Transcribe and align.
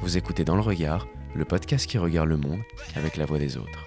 Vous 0.00 0.16
écoutez 0.16 0.44
Dans 0.44 0.54
le 0.54 0.62
Regard, 0.62 1.06
le 1.34 1.44
podcast 1.44 1.86
qui 1.86 1.98
regarde 1.98 2.28
le 2.28 2.38
monde 2.38 2.62
avec 2.96 3.16
la 3.16 3.26
voix 3.26 3.38
des 3.38 3.58
autres. 3.58 3.86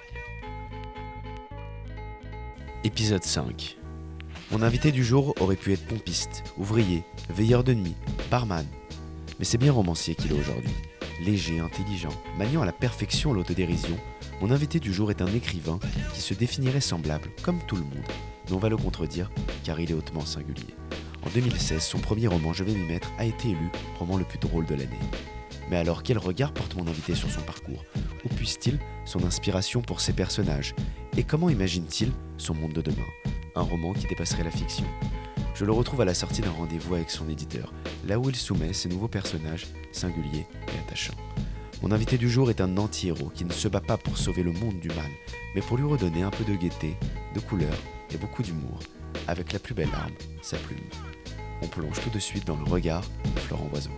Épisode 2.84 3.24
5. 3.24 3.78
Mon 4.52 4.62
invité 4.62 4.92
du 4.92 5.04
jour 5.04 5.34
aurait 5.40 5.56
pu 5.56 5.74
être 5.74 5.88
pompiste, 5.88 6.44
ouvrier, 6.58 7.04
veilleur 7.30 7.64
de 7.64 7.74
nuit, 7.74 7.96
barman. 8.30 8.66
Mais 9.40 9.46
c'est 9.46 9.58
bien 9.58 9.72
romancier 9.72 10.14
qu'il 10.14 10.32
est 10.32 10.40
aujourd'hui. 10.40 10.76
Léger, 11.26 11.60
intelligent, 11.60 12.14
maniant 12.38 12.62
à 12.62 12.66
la 12.66 12.72
perfection 12.72 13.34
l'autodérision, 13.34 13.98
mon 14.40 14.52
invité 14.52 14.80
du 14.80 14.94
jour 14.94 15.10
est 15.10 15.22
un 15.22 15.34
écrivain 15.34 15.80
qui 16.14 16.22
se 16.22 16.36
définirait 16.36 16.80
semblable, 16.80 17.32
comme 17.42 17.60
tout 17.66 17.76
le 17.76 17.82
monde. 17.82 18.06
Mais 18.46 18.54
on 18.54 18.60
va 18.60 18.70
le 18.70 18.78
contredire, 18.78 19.32
car 19.64 19.80
il 19.80 19.90
est 19.90 19.96
hautement 19.96 20.26
singulier. 20.26 20.76
En 21.26 21.30
2016, 21.30 21.82
son 21.82 22.00
premier 22.00 22.28
roman 22.28 22.54
Je 22.54 22.64
vais 22.64 22.74
m'y 22.74 22.86
mettre 22.86 23.12
a 23.18 23.26
été 23.26 23.50
élu 23.50 23.70
roman 23.98 24.18
le 24.18 24.26
plus 24.26 24.40
drôle 24.40 24.66
de 24.66 24.76
l'année. 24.76 25.00
Mais 25.70 25.78
alors 25.78 26.04
quel 26.04 26.18
regard 26.18 26.54
porte 26.54 26.76
mon 26.76 26.88
invité 26.88 27.16
sur 27.16 27.32
son 27.32 27.42
parcours? 27.42 27.86
Où 28.26 28.30
puise-t-il 28.30 28.78
son 29.06 29.24
inspiration 29.24 29.82
pour 29.82 30.02
ses 30.02 30.14
personnages? 30.14 30.76
Et 31.18 31.24
comment 31.24 31.50
imagine-t-il 31.50 32.12
son 32.38 32.54
monde 32.54 32.74
de 32.74 32.82
demain? 32.82 33.08
Un 33.56 33.62
roman 33.62 33.94
qui 33.94 34.08
dépasserait 34.08 34.44
la 34.44 34.52
fiction. 34.52 34.86
Je 35.56 35.66
le 35.66 35.72
retrouve 35.72 36.02
à 36.02 36.06
la 36.06 36.14
sortie 36.14 36.42
d'un 36.42 36.52
rendez-vous 36.52 36.96
avec 36.96 37.10
son 37.10 37.30
éditeur, 37.30 37.72
là 38.06 38.20
où 38.20 38.30
il 38.30 38.36
soumet 38.36 38.74
ses 38.74 38.90
nouveaux 38.90 39.08
personnages 39.08 39.68
singuliers 39.92 40.48
et 40.68 40.80
attachants. 40.86 41.14
Mon 41.82 41.92
invité 41.92 42.18
du 42.18 42.30
jour 42.30 42.50
est 42.50 42.62
un 42.62 42.78
anti-héros 42.78 43.32
qui 43.34 43.46
ne 43.46 43.52
se 43.52 43.68
bat 43.68 43.82
pas 43.82 43.98
pour 43.98 44.18
sauver 44.18 44.42
le 44.42 44.52
monde 44.52 44.80
du 44.80 44.88
mal, 44.90 45.12
mais 45.56 45.62
pour 45.62 45.78
lui 45.78 45.86
redonner 45.86 46.24
un 46.24 46.32
peu 46.32 46.44
de 46.44 46.56
gaieté, 46.56 46.98
de 47.36 47.40
couleur 47.40 47.76
et 48.14 48.18
beaucoup 48.18 48.42
d'humour, 48.42 48.80
avec 49.28 49.54
la 49.54 49.60
plus 49.60 49.74
belle 49.74 49.94
arme, 49.94 50.14
sa 50.42 50.58
plume. 50.58 50.80
On 51.64 51.68
plonge 51.68 52.02
tout 52.02 52.10
de 52.10 52.20
suite 52.20 52.46
dans 52.46 52.58
le 52.58 52.66
regard 52.66 53.04
de 53.24 53.40
Florent 53.40 53.70
Oiseau. 53.72 53.90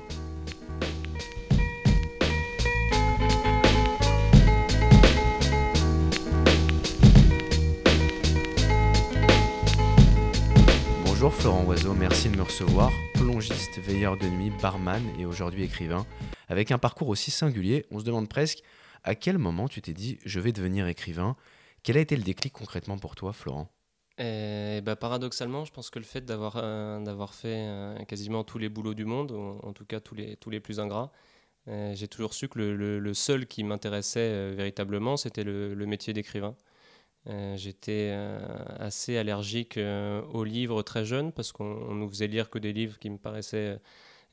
Bonjour 11.05 11.33
Florent 11.33 11.63
Oiseau, 11.63 11.95
merci 11.95 12.29
de 12.29 12.37
me 12.37 12.43
recevoir. 12.43 12.91
Plongiste, 13.15 13.79
veilleur 13.79 14.15
de 14.15 14.27
nuit, 14.27 14.51
barman 14.61 15.01
et 15.17 15.25
aujourd'hui 15.25 15.63
écrivain. 15.63 16.05
Avec 16.49 16.69
un 16.71 16.77
parcours 16.77 17.09
aussi 17.09 17.31
singulier, 17.31 17.87
on 17.89 17.97
se 17.99 18.05
demande 18.05 18.29
presque 18.29 18.59
à 19.03 19.15
quel 19.15 19.39
moment 19.39 19.67
tu 19.67 19.81
t'es 19.81 19.93
dit 19.93 20.19
je 20.23 20.39
vais 20.39 20.51
devenir 20.51 20.87
écrivain. 20.87 21.35
Quel 21.81 21.97
a 21.97 22.01
été 22.01 22.15
le 22.15 22.23
déclic 22.23 22.53
concrètement 22.53 22.99
pour 22.99 23.15
toi, 23.15 23.33
Florent? 23.33 23.74
Bah, 24.17 24.95
paradoxalement, 24.95 25.65
je 25.65 25.71
pense 25.73 25.89
que 25.89 25.99
le 25.99 26.05
fait 26.05 26.21
d'avoir 26.21 26.57
euh, 26.57 27.27
fait 27.27 27.65
euh, 27.67 27.97
quasiment 28.05 28.43
tous 28.43 28.57
les 28.57 28.69
boulots 28.69 28.93
du 28.93 29.05
monde, 29.05 29.31
en 29.31 29.73
tout 29.73 29.85
cas 29.85 29.99
tous 29.99 30.15
les, 30.15 30.59
plus 30.59 30.79
ingrats, 30.79 31.11
euh, 31.67 31.93
j'ai 31.95 32.07
toujours 32.07 32.33
su 32.33 32.47
que 32.47 32.59
le, 32.59 33.13
seul 33.13 33.47
qui 33.47 33.63
m'intéressait 33.63 34.51
véritablement, 34.53 35.17
c'était 35.17 35.43
le, 35.43 35.85
métier 35.85 36.13
d'écrivain. 36.13 36.55
J'étais 37.55 38.15
assez 38.79 39.17
allergique 39.17 39.79
aux 40.33 40.43
livres 40.43 40.83
très 40.83 41.05
jeune 41.05 41.31
parce 41.31 41.51
qu'on 41.51 41.95
nous 41.95 42.09
faisait 42.09 42.27
lire 42.27 42.49
que 42.49 42.59
des 42.59 42.71
livres 42.73 42.99
qui 42.99 43.09
me 43.09 43.17
paraissaient 43.17 43.79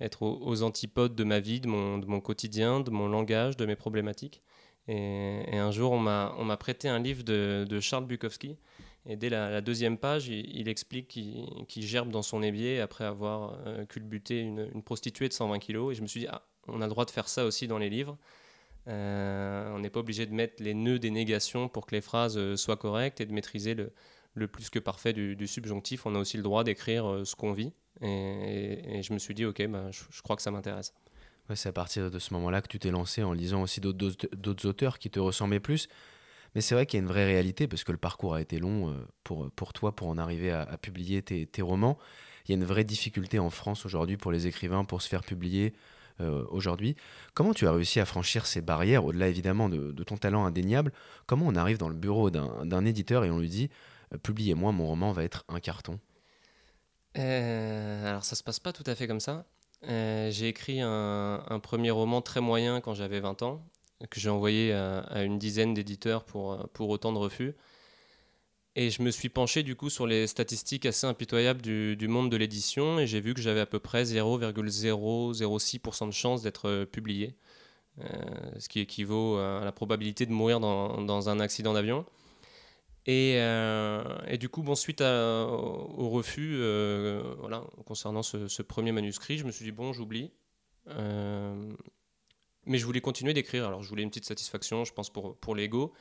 être 0.00 0.22
aux, 0.22 0.62
antipodes 0.62 1.14
de 1.14 1.24
ma 1.24 1.40
vie, 1.40 1.60
de 1.60 1.68
mon, 1.68 2.20
quotidien, 2.20 2.80
de 2.80 2.90
mon 2.90 3.08
langage, 3.08 3.56
de 3.56 3.66
mes 3.66 3.76
problématiques. 3.76 4.42
Et, 4.88 5.56
un 5.58 5.70
jour, 5.70 5.92
on 5.92 5.98
m'a 5.98 6.56
prêté 6.58 6.88
un 6.88 6.98
livre 6.98 7.22
de 7.24 7.80
Charles 7.80 8.06
Bukowski 8.06 8.58
et 9.06 9.16
dès 9.16 9.30
la, 9.30 9.60
deuxième 9.60 9.98
page, 9.98 10.28
il, 10.28 10.68
explique 10.68 11.08
qu'il 11.08 11.86
gerbe 11.86 12.10
dans 12.10 12.22
son 12.22 12.42
évier 12.42 12.80
après 12.80 13.04
avoir 13.04 13.58
euh, 13.66 13.84
culbuté 13.84 14.40
une, 14.40 14.82
prostituée 14.82 15.28
de 15.28 15.32
120 15.32 15.58
kilos. 15.58 15.92
Et 15.92 15.94
je 15.96 16.02
me 16.02 16.06
suis 16.06 16.20
dit, 16.20 16.28
ah, 16.30 16.42
on 16.68 16.80
a 16.80 16.84
le 16.84 16.90
droit 16.90 17.04
de 17.04 17.10
faire 17.10 17.28
ça 17.28 17.44
aussi 17.44 17.66
dans 17.66 17.78
les 17.78 17.90
livres. 17.90 18.16
Euh, 18.86 19.68
on 19.74 19.80
n'est 19.80 19.90
pas 19.90 20.00
obligé 20.00 20.26
de 20.26 20.32
mettre 20.32 20.62
les 20.62 20.74
nœuds 20.74 21.00
des 21.00 21.10
négations 21.10 21.68
pour 21.68 21.86
que 21.86 21.94
les 21.94 22.00
phrases 22.00 22.38
euh, 22.38 22.56
soient 22.56 22.76
correctes 22.76 23.20
et 23.20 23.26
de 23.26 23.32
maîtriser 23.32 23.74
le, 23.74 24.48
plus 24.48 24.70
que 24.70 24.78
parfait 24.78 25.12
du, 25.12 25.46
subjonctif. 25.48 26.06
On 26.06 26.14
a 26.14 26.18
aussi 26.18 26.36
le 26.36 26.44
droit 26.44 26.62
d'écrire 26.62 27.22
ce 27.24 27.34
qu'on 27.34 27.52
vit. 27.52 27.72
Et, 28.02 29.02
je 29.02 29.12
me 29.12 29.18
suis 29.18 29.34
dit, 29.34 29.44
ok, 29.44 29.66
bah, 29.66 29.90
je, 29.90 30.22
crois 30.22 30.36
que 30.36 30.42
ça 30.42 30.52
m'intéresse. 30.52 30.94
C'est 31.54 31.68
à 31.68 31.72
partir 31.72 32.10
de 32.10 32.18
ce 32.20 32.32
moment-là 32.34 32.62
que 32.62 32.68
tu 32.68 32.78
t'es 32.78 32.92
lancé 32.92 33.22
en 33.24 33.32
lisant 33.32 33.62
aussi 33.62 33.80
d'autres 33.80 34.66
auteurs 34.66 34.98
qui 35.00 35.10
te 35.10 35.18
ressemblaient 35.18 35.60
plus. 35.60 35.88
Mais 36.54 36.60
c'est 36.60 36.74
vrai 36.74 36.86
qu'il 36.86 36.98
y 36.98 37.00
a 37.00 37.04
une 37.04 37.08
vraie 37.08 37.24
réalité, 37.24 37.66
parce 37.66 37.84
que 37.84 37.92
le 37.92 37.98
parcours 37.98 38.34
a 38.34 38.40
été 38.40 38.58
long 38.58 38.90
euh, 38.90 38.94
pour, 39.24 39.50
pour 39.52 39.72
toi, 39.72 39.94
pour 39.94 40.08
en 40.08 40.18
arriver 40.18 40.50
à, 40.52 40.76
publier 40.78 41.22
tes, 41.22 41.62
romans. 41.62 41.98
Il 42.46 42.50
y 42.50 42.54
a 42.54 42.56
une 42.56 42.66
vraie 42.66 42.84
difficulté 42.84 43.38
en 43.38 43.50
France 43.50 43.86
aujourd'hui 43.86 44.16
pour 44.16 44.32
les 44.32 44.46
écrivains 44.46 44.84
pour 44.84 45.00
se 45.00 45.08
faire 45.08 45.22
publier 45.22 45.72
euh, 46.20 46.44
aujourd'hui. 46.50 46.96
Comment 47.34 47.54
tu 47.54 47.66
as 47.66 47.72
réussi 47.72 48.00
à 48.00 48.04
franchir 48.04 48.46
ces 48.46 48.60
barrières, 48.60 49.04
au-delà 49.04 49.28
évidemment 49.28 49.68
de, 49.68 50.02
ton 50.02 50.16
talent 50.16 50.44
indéniable? 50.44 50.92
Comment 51.26 51.46
on 51.46 51.56
arrive 51.56 51.78
dans 51.78 51.88
le 51.88 51.94
bureau 51.94 52.30
d'un 52.30 52.84
éditeur 52.84 53.24
et 53.24 53.30
on 53.30 53.38
lui 53.38 53.48
dit 53.48 53.70
euh, 54.12 54.18
Publiez-moi, 54.18 54.72
mon 54.72 54.86
roman 54.86 55.12
va 55.12 55.24
être 55.24 55.44
un 55.48 55.60
carton 55.60 55.98
Alors 57.14 58.24
ça 58.24 58.36
se 58.36 58.42
passe 58.42 58.60
pas 58.60 58.72
tout 58.72 58.84
à 58.86 58.94
fait 58.94 59.06
comme 59.06 59.20
ça. 59.20 59.46
j'ai 59.82 60.48
écrit 60.48 60.82
un, 60.82 61.44
un, 61.48 61.60
premier 61.60 61.92
roman 61.92 62.20
très 62.20 62.42
moyen 62.42 62.82
quand 62.82 62.92
j'avais 62.92 63.20
20 63.20 63.42
ans 63.42 63.64
que 64.10 64.20
j'ai 64.20 64.30
envoyé 64.30 64.72
à, 64.72 65.22
une 65.22 65.38
dizaine 65.38 65.74
d'éditeurs 65.74 66.24
pour, 66.24 66.68
pour 66.72 66.88
autant 66.88 67.12
de 67.12 67.18
refus. 67.18 67.54
Et 68.74 68.88
je 68.88 69.02
me 69.02 69.10
suis 69.10 69.28
penché 69.28 69.62
du 69.62 69.76
coup 69.76 69.90
sur 69.90 70.06
les 70.06 70.26
statistiques 70.26 70.86
assez 70.86 71.06
impitoyables 71.06 71.60
du, 71.60 71.94
du 71.94 72.08
monde 72.08 72.30
de 72.30 72.36
l'édition 72.38 72.98
et 72.98 73.06
j'ai 73.06 73.20
vu 73.20 73.34
que 73.34 73.42
j'avais 73.42 73.60
à 73.60 73.66
peu 73.66 73.78
près 73.78 74.04
0,006% 74.04 76.06
de 76.06 76.12
chance 76.12 76.42
d'être 76.42 76.68
euh, 76.68 76.86
publié, 76.86 77.36
euh, 78.00 78.04
ce 78.58 78.70
qui 78.70 78.80
équivaut 78.80 79.36
à 79.36 79.62
la 79.62 79.72
probabilité 79.72 80.24
de 80.24 80.32
mourir 80.32 80.58
dans, 80.58 81.02
dans 81.02 81.28
un 81.28 81.38
accident 81.38 81.74
d'avion. 81.74 82.06
Et, 83.04 83.34
euh, 83.38 84.02
et, 84.28 84.38
du 84.38 84.48
coup, 84.48 84.62
bon, 84.62 84.76
suite 84.76 85.02
au 85.02 86.08
refus 86.08 86.56
voilà, 87.38 87.64
concernant 87.84 88.22
ce, 88.22 88.48
ce, 88.48 88.62
premier 88.62 88.92
manuscrit, 88.92 89.38
je 89.38 89.44
me 89.44 89.50
suis 89.50 89.64
dit, 89.64 89.72
bon, 89.72 89.92
j'oublie. 89.92 90.30
Mais 92.66 92.78
je 92.78 92.86
voulais 92.86 93.00
continuer 93.00 93.34
d'écrire. 93.34 93.66
Alors, 93.66 93.82
je 93.82 93.88
voulais 93.88 94.02
une 94.02 94.10
petite 94.10 94.24
satisfaction, 94.24 94.84
je 94.84 94.92
pense, 94.92 95.10
pour, 95.10 95.36
pour 95.36 95.54
l'ego. 95.54 95.92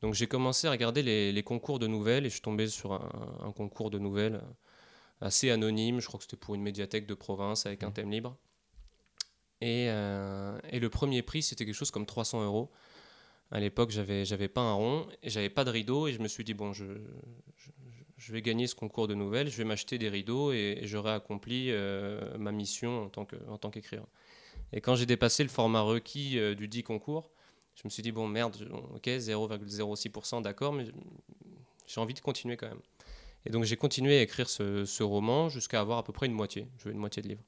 Donc, 0.00 0.14
j'ai 0.14 0.26
commencé 0.26 0.66
à 0.66 0.70
regarder 0.70 1.02
les, 1.02 1.32
les, 1.32 1.42
concours 1.42 1.78
de 1.78 1.86
nouvelles 1.86 2.26
et 2.26 2.28
je 2.28 2.34
suis 2.34 2.42
tombé 2.42 2.68
sur 2.68 2.92
un, 2.92 3.52
concours 3.52 3.90
de 3.90 3.98
nouvelles 3.98 4.42
assez 5.20 5.50
anonyme. 5.50 6.00
Je 6.00 6.06
crois 6.06 6.18
que 6.18 6.24
c'était 6.24 6.36
pour 6.36 6.54
une 6.54 6.62
médiathèque 6.62 7.06
de 7.06 7.14
province 7.14 7.66
avec 7.66 7.82
un 7.82 7.90
mmh. 7.90 7.92
thème 7.94 8.10
libre. 8.10 8.36
Et, 9.60 9.86
euh, 9.88 10.58
et 10.70 10.78
le 10.78 10.88
premier 10.88 11.22
prix, 11.22 11.42
c'était 11.42 11.64
quelque 11.64 11.74
chose 11.74 11.90
comme 11.90 12.06
300 12.06 12.44
euros. 12.44 12.70
À 13.50 13.60
l'époque, 13.60 13.90
j'avais, 13.90 14.24
j'avais 14.24 14.48
pas 14.48 14.60
un 14.60 14.74
rond 14.74 15.08
et 15.22 15.30
j'avais 15.30 15.48
pas 15.48 15.64
de 15.64 15.70
rideau. 15.70 16.06
Et 16.06 16.12
je 16.12 16.20
me 16.20 16.28
suis 16.28 16.44
dit, 16.44 16.54
bon, 16.54 16.72
je, 16.72 16.84
je, 18.16 18.32
vais 18.32 18.42
gagner 18.42 18.66
ce 18.66 18.74
concours 18.74 19.08
de 19.08 19.14
nouvelles, 19.14 19.48
je 19.48 19.56
vais 19.56 19.64
m'acheter 19.64 19.98
des 19.98 20.08
rideaux 20.08 20.52
et, 20.52 20.80
j'aurai 20.82 21.12
accompli 21.12 21.70
euh, 21.70 22.36
ma 22.38 22.52
mission 22.52 23.04
en 23.04 23.08
tant, 23.08 23.24
que, 23.24 23.36
en 23.48 23.58
tant 23.58 23.70
qu'écrivain. 23.70 24.06
Et 24.72 24.80
quand 24.80 24.94
j'ai 24.94 25.06
dépassé 25.06 25.42
le 25.42 25.48
format 25.48 25.80
requis 25.80 26.38
euh, 26.38 26.54
du 26.54 26.68
dit 26.68 26.82
concours, 26.82 27.30
je 27.74 27.82
me 27.84 27.90
suis 27.90 28.02
dit, 28.02 28.12
bon, 28.12 28.26
merde, 28.26 28.56
ok, 28.94 29.06
0,06%, 29.06 30.42
d'accord, 30.42 30.72
mais 30.72 30.84
j'ai 31.86 32.00
envie 32.00 32.14
de 32.14 32.20
continuer 32.20 32.56
quand 32.56 32.68
même. 32.68 32.82
Et 33.46 33.50
donc 33.50 33.64
j'ai 33.64 33.76
continué 33.76 34.18
à 34.18 34.22
écrire 34.22 34.48
ce, 34.50 35.02
roman 35.02 35.48
jusqu'à 35.48 35.80
avoir 35.80 35.98
à 35.98 36.04
peu 36.04 36.12
près 36.12 36.26
une 36.26 36.32
moitié. 36.32 36.66
Je 36.78 36.84
veux 36.84 36.92
une 36.92 36.98
moitié 36.98 37.22
de 37.22 37.28
livre. 37.28 37.42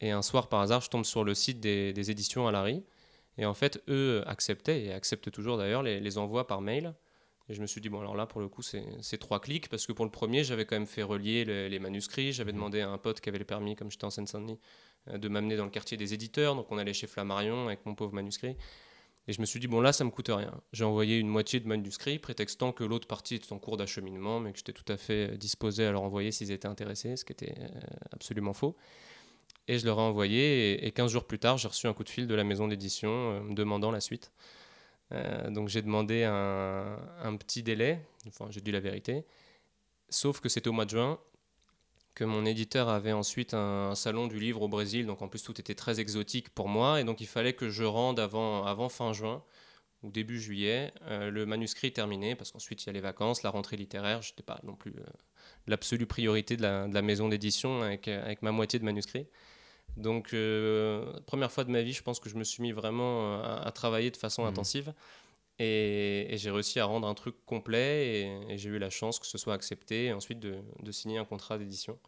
Et 0.00 0.12
un 0.12 0.22
soir, 0.22 0.48
par 0.48 0.60
hasard, 0.60 0.80
je 0.80 0.88
tombe 0.88 1.04
sur 1.04 1.24
le 1.24 1.34
site 1.34 1.60
des, 1.60 2.10
éditions 2.10 2.46
à 2.46 2.52
Larry. 2.52 2.82
Et 3.36 3.44
en 3.44 3.54
fait, 3.54 3.82
eux 3.88 4.22
acceptaient, 4.26 4.84
et 4.84 4.92
acceptent 4.92 5.30
toujours 5.30 5.58
d'ailleurs, 5.58 5.82
les, 5.82 6.18
envois 6.18 6.46
par 6.46 6.60
mail. 6.60 6.94
Et 7.50 7.54
je 7.54 7.60
me 7.60 7.66
suis 7.66 7.80
dit, 7.80 7.88
bon, 7.88 8.00
alors 8.00 8.14
là, 8.14 8.26
pour 8.26 8.40
le 8.40 8.48
coup, 8.48 8.62
c'est 8.62 9.18
trois 9.18 9.40
clics, 9.40 9.68
parce 9.68 9.84
que 9.84 9.92
pour 9.92 10.04
le 10.04 10.10
premier, 10.12 10.44
j'avais 10.44 10.66
quand 10.66 10.76
même 10.76 10.86
fait 10.86 11.02
relier 11.02 11.44
les, 11.44 11.78
manuscrits. 11.80 12.32
J'avais 12.32 12.52
demandé 12.52 12.80
à 12.80 12.88
un 12.88 12.96
pote 12.96 13.20
qui 13.20 13.28
avait 13.28 13.40
le 13.40 13.44
permis, 13.44 13.74
comme 13.74 13.90
j'étais 13.90 14.04
en 14.04 14.10
Seine-Saint-Denis, 14.10 14.60
euh, 15.08 15.18
de 15.18 15.28
m'amener 15.28 15.56
dans 15.56 15.64
le 15.64 15.70
quartier 15.70 15.96
des 15.96 16.14
éditeurs. 16.14 16.54
Donc 16.54 16.70
on 16.70 16.78
allait 16.78 16.92
chez 16.92 17.08
Flammarion 17.08 17.66
avec 17.66 17.84
mon 17.86 17.96
pauvre 17.96 18.14
manuscrit. 18.14 18.56
Et 19.26 19.32
je 19.32 19.40
me 19.40 19.46
suis 19.46 19.58
dit, 19.58 19.66
bon 19.66 19.80
là, 19.80 19.92
ça 19.92 20.04
me 20.04 20.10
coûte 20.10 20.28
rien. 20.28 20.60
J'ai 20.72 20.84
envoyé 20.84 21.18
une 21.18 21.26
moitié 21.26 21.58
de 21.58 21.66
manuscrit, 21.66 22.20
prétextant 22.20 22.70
que 22.70 22.84
l'autre 22.84 23.08
partie 23.08 23.34
était 23.34 23.52
en 23.52 23.58
cours 23.58 23.76
d'acheminement, 23.76 24.38
mais 24.38 24.52
que 24.52 24.58
j'étais 24.58 24.72
tout 24.72 24.84
à 24.86 24.96
fait 24.96 25.36
disposé 25.36 25.84
à 25.84 25.90
leur 25.90 26.02
envoyer 26.02 26.30
s'ils 26.30 26.52
étaient 26.52 26.68
intéressés, 26.68 27.16
ce 27.16 27.24
qui 27.24 27.32
était 27.32 27.54
euh, 27.58 27.68
absolument 28.12 28.52
faux. 28.52 28.76
Et 29.66 29.80
je 29.80 29.86
leur 29.86 29.98
ai 29.98 30.02
envoyé, 30.02 30.86
et 30.86 30.92
15 30.92 31.10
jours 31.10 31.24
plus 31.24 31.40
tard, 31.40 31.58
j'ai 31.58 31.66
reçu 31.66 31.88
un 31.88 31.94
coup 31.94 32.04
de 32.04 32.08
fil 32.10 32.28
de 32.28 32.34
la 32.34 32.44
maison 32.44 32.68
d'édition 32.68 33.10
euh, 33.10 33.40
me 33.40 33.54
demandant 33.54 33.90
la 33.90 34.00
suite. 34.00 34.30
Donc 35.48 35.68
j'ai 35.68 35.82
demandé 35.82 36.24
un, 36.24 37.36
petit 37.36 37.62
délai, 37.62 38.00
enfin 38.28 38.46
j'ai 38.50 38.60
dit 38.60 38.70
la 38.70 38.80
vérité, 38.80 39.24
sauf 40.08 40.40
que 40.40 40.48
c'était 40.48 40.68
au 40.68 40.72
mois 40.72 40.84
de 40.84 40.90
juin, 40.90 41.18
que 42.14 42.24
mon 42.24 42.44
éditeur 42.44 42.88
avait 42.88 43.12
ensuite 43.12 43.54
un, 43.54 43.94
salon 43.94 44.26
du 44.26 44.38
livre 44.38 44.62
au 44.62 44.68
Brésil, 44.68 45.06
donc 45.06 45.22
en 45.22 45.28
plus 45.28 45.42
tout 45.42 45.58
était 45.60 45.74
très 45.74 46.00
exotique 46.00 46.50
pour 46.50 46.68
moi, 46.68 47.00
et 47.00 47.04
donc 47.04 47.20
il 47.20 47.26
fallait 47.26 47.54
que 47.54 47.70
je 47.70 47.84
rende 47.84 48.20
avant, 48.20 48.88
fin 48.88 49.12
juin 49.12 49.42
ou 50.02 50.10
début 50.10 50.40
juillet 50.40 50.92
euh, 51.02 51.30
le 51.30 51.46
manuscrit 51.46 51.92
terminé, 51.92 52.34
parce 52.34 52.52
qu'ensuite 52.52 52.84
il 52.84 52.86
y 52.86 52.90
a 52.90 52.92
les 52.92 53.00
vacances, 53.00 53.42
la 53.42 53.50
rentrée 53.50 53.76
littéraire, 53.76 54.22
je 54.22 54.32
n'étais 54.32 54.42
pas 54.42 54.60
non 54.64 54.74
plus 54.74 54.92
euh, 54.98 55.04
l'absolue 55.66 56.06
priorité 56.06 56.56
de 56.56 56.62
la, 56.62 57.02
maison 57.02 57.28
d'édition 57.28 57.82
avec, 57.82 58.08
ma 58.42 58.52
moitié 58.52 58.78
de 58.78 58.84
manuscrit. 58.84 59.26
Donc, 59.96 60.34
première 61.26 61.52
fois 61.52 61.64
de 61.64 61.70
ma 61.70 61.82
vie, 61.82 61.92
je 61.92 62.02
pense 62.02 62.20
que 62.20 62.28
je 62.28 62.36
me 62.36 62.44
suis 62.44 62.62
mis 62.62 62.72
vraiment 62.72 63.42
à, 63.42 63.70
travailler 63.72 64.10
de 64.10 64.16
façon 64.16 64.44
mmh. 64.44 64.48
intensive. 64.48 64.94
Et, 65.60 66.36
j'ai 66.38 66.50
réussi 66.50 66.80
à 66.80 66.86
rendre 66.86 67.06
un 67.06 67.14
truc 67.14 67.36
complet 67.44 68.40
et, 68.48 68.56
j'ai 68.56 68.70
eu 68.70 68.78
la 68.78 68.88
chance 68.88 69.18
que 69.18 69.26
ce 69.26 69.36
soit 69.36 69.54
accepté 69.54 70.06
et 70.06 70.12
ensuite 70.12 70.40
de, 70.40 70.90
signer 70.90 71.18
un 71.18 71.26
contrat 71.26 71.58
d'édition. 71.58 71.98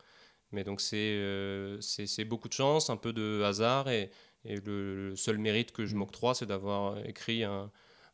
Mais 0.53 0.65
donc 0.65 0.83
euh, 0.93 1.79
c'est 1.81 2.25
beaucoup 2.25 2.49
de 2.49 2.53
chance, 2.55 2.91
un 2.91 2.97
peu 2.97 3.13
de 3.13 3.43
hasard 3.43 3.89
et, 3.89 4.11
et 4.45 4.57
le, 4.57 5.15
seul 5.17 5.39
mérite 5.39 5.73
que 5.73 5.85
je 5.87 5.95
m'octroie, 5.97 6.35
c'est 6.35 6.47
d'avoir 6.47 6.99
écrit 7.07 7.45
un, 7.45 7.71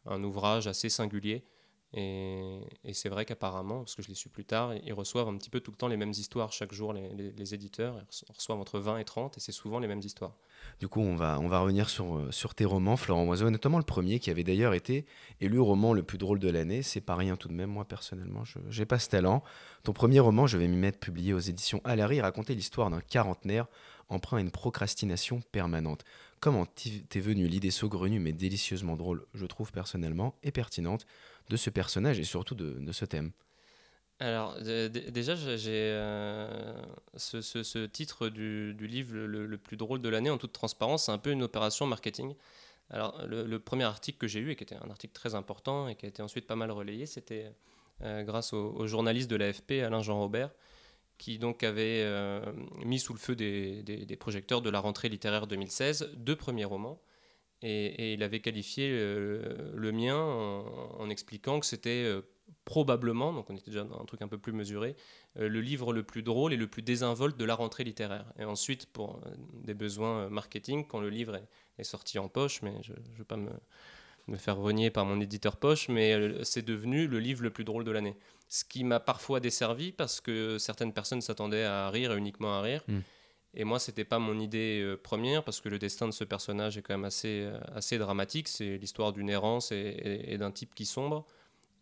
un, 0.07 0.23
ouvrage 0.25 0.67
assez 0.67 0.89
singulier 0.89 1.45
et, 1.95 2.61
c'est 2.93 3.09
vrai 3.09 3.25
qu'apparemment, 3.25 3.79
parce 3.79 3.95
que 3.95 4.03
je 4.03 4.09
l'ai 4.09 4.15
su 4.15 4.29
plus 4.29 4.45
tard, 4.45 4.75
ils 4.75 4.93
reçoivent 4.93 5.29
un 5.29 5.37
petit 5.37 5.49
peu 5.49 5.61
tout 5.61 5.71
le 5.71 5.77
temps 5.77 5.89
les 5.89 5.97
mêmes 5.97 6.11
histoires 6.11 6.53
chaque 6.53 6.73
jour, 6.73 6.93
les, 6.93 7.55
éditeurs. 7.55 7.97
Ils 7.99 8.33
reçoivent 8.35 8.61
entre 8.61 8.79
20 8.79 8.99
et 8.99 9.05
30 9.05 9.39
et 9.39 9.41
c'est 9.41 9.53
souvent 9.53 9.79
les 9.79 9.89
mêmes 9.89 10.01
histoires. 10.01 10.35
Du 10.81 10.89
coup, 10.89 11.01
on 11.01 11.17
va, 11.17 11.39
on 11.41 11.49
va 11.49 11.61
revenir 11.61 11.89
sur, 11.89 12.17
euh, 12.17 12.31
sur 12.31 12.55
tes 12.55 12.65
romans, 12.65 12.97
Florent 12.97 13.25
Oiseau, 13.25 13.49
notamment 13.49 13.79
le 13.79 13.85
premier 13.85 14.19
qui 14.19 14.31
avait 14.31 14.45
d'ailleurs 14.45 14.75
été 14.75 15.07
élu 15.41 15.61
roman 15.61 15.93
le 15.95 16.03
plus 16.03 16.19
drôle 16.19 16.41
de 16.41 16.51
l'année. 16.51 16.83
C'est 16.83 17.01
pas 17.01 17.15
rien 17.15 17.37
tout 17.37 17.49
de 17.49 17.55
même, 17.55 17.71
moi 17.71 17.87
personnellement, 17.87 18.45
je 18.45 18.79
n'ai 18.79 18.87
pas 18.87 18.99
ce 18.99 19.09
talent. 19.09 19.43
Ton 19.83 19.93
premier 19.93 20.21
roman, 20.21 20.47
je 20.47 20.59
vais 20.59 20.69
m'y 20.69 20.77
mettre, 20.77 20.99
publié 20.99 21.33
aux 21.33 21.39
éditions 21.39 21.81
Alary, 21.85 22.21
racontait 22.21 22.55
l'histoire 22.55 22.91
d'un 22.91 23.01
quarantenaire 23.01 23.67
emprunt 24.09 24.39
à 24.39 24.41
une 24.41 24.51
procrastination 24.51 25.41
permanente. 25.53 26.05
Comment 26.41 26.67
t'es 26.67 27.21
venu 27.21 27.49
l'idée 27.49 27.71
saugrenue 27.71 28.21
mais 28.21 28.33
délicieusement 28.33 28.97
drôle, 28.97 29.27
je 29.35 29.47
trouve 29.47 29.73
personnellement, 29.73 30.35
et 30.43 30.53
pertinente, 30.53 31.07
de 31.49 31.57
ce 31.57 31.71
personnage 31.71 32.21
et 32.21 32.25
surtout 32.25 32.55
de, 32.55 32.93
ce 32.93 33.05
thème? 33.05 33.33
Alors 34.21 34.57
déjà, 34.61 35.35
j'ai 35.35 35.93
euh, 35.95 36.83
ce, 37.17 37.87
titre 37.87 38.29
du, 38.29 38.75
livre 38.81 39.17
le, 39.17 39.59
plus 39.59 39.77
drôle 39.77 40.01
de 40.01 40.09
l'année 40.09 40.31
en 40.31 40.39
toute 40.39 40.53
transparence, 40.53 41.07
c'est 41.07 41.13
un 41.13 41.19
peu 41.19 41.31
une 41.31 41.43
opération 41.43 41.87
marketing. 41.87 42.35
Alors 42.91 43.21
le, 43.27 43.59
premier 43.59 43.85
article 43.85 44.19
que 44.19 44.27
j'ai 44.27 44.41
eu 44.41 44.51
et 44.51 44.57
qui 44.57 44.65
était 44.65 44.77
un 44.77 44.91
article 44.91 45.13
très 45.13 45.35
important 45.35 45.89
et 45.89 45.95
qui 45.95 46.07
a 46.07 46.09
été 46.09 46.23
ensuite 46.23 46.47
pas 46.47 46.57
mal 46.57 46.71
relayé, 46.71 47.07
c'était 47.07 47.53
euh, 48.03 48.23
grâce 48.23 48.53
au, 48.53 48.87
journaliste 48.87 49.31
de 49.31 49.37
l'AFP 49.37 49.83
Alain 49.85 50.03
Jean 50.03 50.19
Robert, 50.19 50.51
qui 51.19 51.39
donc 51.39 51.65
avait 51.65 52.03
euh, 52.05 52.41
mis 52.85 52.99
sous 52.99 53.13
le 53.13 53.19
feu 53.19 53.35
des, 53.35 54.17
projecteurs 54.19 54.63
de 54.63 54.71
la 54.71 54.81
rentrée 54.81 55.09
littéraire 55.09 55.47
2016 55.47 56.13
deux 56.17 56.37
premiers 56.37 56.65
romans. 56.65 57.01
Et, 57.61 58.15
il 58.15 58.23
avait 58.23 58.41
qualifié 58.41 58.89
euh, 58.93 59.73
le 59.75 59.93
mien 59.93 60.17
en, 60.17 61.11
expliquant 61.11 61.59
que 61.59 61.67
c'était 61.67 62.05
euh, 62.05 62.23
probablement, 62.65 63.33
donc 63.33 63.51
on 63.51 63.57
était 63.57 63.73
déjà 63.73 63.83
dans 63.83 64.01
un 64.01 64.05
truc 64.05 64.23
un 64.23 64.29
peu 64.29 64.39
plus 64.39 64.53
mesuré, 64.53 64.95
le 65.35 65.61
livre 65.61 65.93
le 65.93 66.03
plus 66.03 66.23
drôle 66.23 66.53
et 66.53 66.57
le 66.57 66.69
plus 66.69 66.83
désinvolte 66.83 67.37
de 67.37 67.45
la 67.45 67.55
rentrée 67.55 67.85
littéraire. 67.85 68.33
Et 68.39 68.45
ensuite, 68.45 68.87
pour 68.87 69.21
des 69.65 69.75
besoins 69.75 70.29
marketing, 70.31 70.87
quand 70.87 71.01
le 71.01 71.11
livre 71.11 71.41
est, 71.79 71.85
sorti 71.85 72.19
en 72.19 72.29
poche, 72.29 72.63
mais 72.63 72.75
je 72.83 72.93
ne 72.93 73.17
veux 73.17 73.25
pas 73.25 73.37
me, 73.37 73.51
me 74.29 74.37
faire 74.37 74.57
renier 74.57 74.91
par 74.91 75.05
mon 75.05 75.21
éditeur 75.21 75.57
poche, 75.57 75.89
mais 75.89 76.45
c'est 76.45 76.65
devenu 76.65 77.07
le 77.07 77.19
livre 77.19 77.43
le 77.43 77.51
plus 77.51 77.65
drôle 77.65 77.85
de 77.85 77.91
l'année 77.91 78.17
ce 78.49 78.65
qui 78.65 78.83
m'a 78.83 78.99
parfois 78.99 79.41
desservi 79.41 79.93
parce 79.93 80.21
que 80.21 80.59
certaines 80.59 80.93
personnes 80.93 81.21
s'attendaient 81.21 81.65
à 81.65 81.91
rire, 81.91 82.15
uniquement 82.15 82.55
à 82.55 82.63
rire. 82.63 82.83
Hmm. 82.89 83.01
Et 83.55 83.65
moi, 83.65 83.79
c'était 83.79 84.05
pas 84.05 84.19
mon 84.19 84.39
idée 84.39 84.81
euh, 84.83 84.97
première 84.97 85.45
parce 85.45 85.61
que 85.61 85.69
le 85.69 85.79
destin 85.79 86.07
de 86.07 86.13
ce 86.13 86.25
personnage 86.25 86.77
est 86.79 86.83
quand 86.83 86.95
même 86.95 87.05
assez, 87.05 87.43
euh, 87.43 87.59
assez 87.75 87.99
dramatique. 87.99 88.49
C'est 88.49 88.79
l'histoire 88.79 89.13
d'une 89.13 89.29
errance 89.29 89.73
et, 89.73 90.37
d'un 90.39 90.51
type 90.51 90.75
qui 90.75 90.87
sombre. 90.87 91.27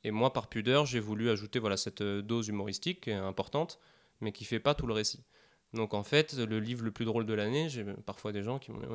Et 0.04 0.10
moi, 0.10 0.32
par 0.32 0.48
pudeur, 0.48 0.86
j'ai 0.86 1.00
voulu 1.00 1.30
ajouter 1.30 1.58
voilà, 1.58 1.76
cette 1.76 2.02
euh, 2.02 2.22
dose 2.22 2.48
humoristique 2.48 3.08
importante, 3.08 3.78
mais 4.20 4.32
qui 4.32 4.44
fait 4.44 4.60
pas 4.60 4.74
tout 4.74 4.86
le 4.86 4.94
récit. 4.94 5.24
Donc 5.72 5.94
en 5.94 6.04
fait, 6.04 6.34
le 6.34 6.60
livre 6.60 6.84
le 6.84 6.92
plus 6.92 7.04
drôle 7.04 7.26
de 7.26 7.34
l'année, 7.34 7.68
j'ai 7.68 7.84
parfois 8.06 8.32
des 8.32 8.42
gens 8.42 8.58
qui 8.58 8.70
m'ont 8.70 8.78
dit 8.78 8.86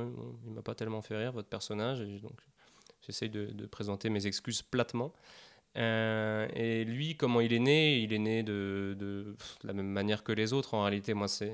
il 0.46 0.52
m'a 0.52 0.62
pas 0.62 0.74
tellement 0.74 1.02
fait 1.02 1.18
rire 1.18 1.34
votre 1.34 1.50
personnage. 1.50 2.02
Et 2.02 2.20
donc 2.20 2.42
j'essaye 3.02 3.30
de, 3.30 3.48
de, 3.48 3.66
présenter 3.66 4.10
mes 4.10 4.28
excuses 4.28 4.62
platement. 4.62 5.14
Euh, 5.78 6.48
et 6.54 6.84
lui, 6.84 7.16
comment 7.16 7.42
il 7.42 7.54
est 7.54 7.60
né? 7.60 8.00
Il 8.00 8.14
est 8.14 8.20
né 8.20 8.44
de, 8.44 8.96
de, 8.98 9.36
la 9.64 9.74
même 9.74 9.88
manière 9.88 10.24
que 10.24 10.32
les 10.32 10.54
autres. 10.54 10.74
En 10.74 10.82
réalité, 10.82 11.14
moi, 11.14 11.28
c'est. 11.28 11.54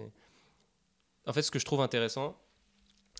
En 1.25 1.33
fait, 1.33 1.41
ce 1.41 1.51
que 1.51 1.59
je 1.59 1.65
trouve 1.65 1.81
intéressant, 1.81 2.35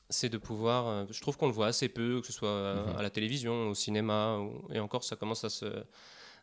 c'est 0.10 0.30
de 0.30 0.38
pouvoir. 0.38 0.88
Euh, 0.88 1.06
je 1.12 1.22
trouve 1.22 1.38
qu'on 1.38 1.48
le 1.48 1.54
voit 1.54 1.68
assez 1.68 1.90
peu, 1.90 2.22
que 2.22 2.28
ce 2.28 2.34
soit 2.34 2.50
euh, 2.50 2.86
mhm. 2.86 2.98
à, 2.98 3.02
la 3.02 3.10
télévision, 3.10 3.70
au 3.70 3.76
cinéma, 3.76 4.40
et 4.72 4.80
encore, 4.80 5.04
ça 5.04 5.16
commence 5.16 5.44
à 5.44 5.50
se, 5.50 5.66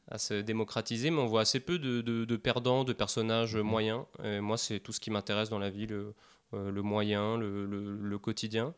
à 0.08 0.18
se 0.18 0.34
démocratiser, 0.34 1.10
mais 1.10 1.20
on 1.20 1.26
voit 1.26 1.40
assez 1.40 1.60
peu 1.60 1.78
de, 1.78 2.00
de, 2.00 2.36
perdants, 2.36 2.84
de 2.84 2.92
personnages 2.92 3.56
mhm. 3.56 3.62
moyens. 3.62 4.04
Et 4.22 4.40
moi, 4.40 4.56
c'est 4.56 4.78
tout 4.78 4.92
ce 4.92 5.00
qui 5.00 5.10
m'intéresse 5.10 5.48
dans 5.48 5.58
la 5.58 5.70
vie, 5.70 5.86
le, 5.86 6.14
le 6.52 6.82
moyen, 6.82 7.36
le, 7.36 7.66
le 7.66 8.18
quotidien. 8.18 8.74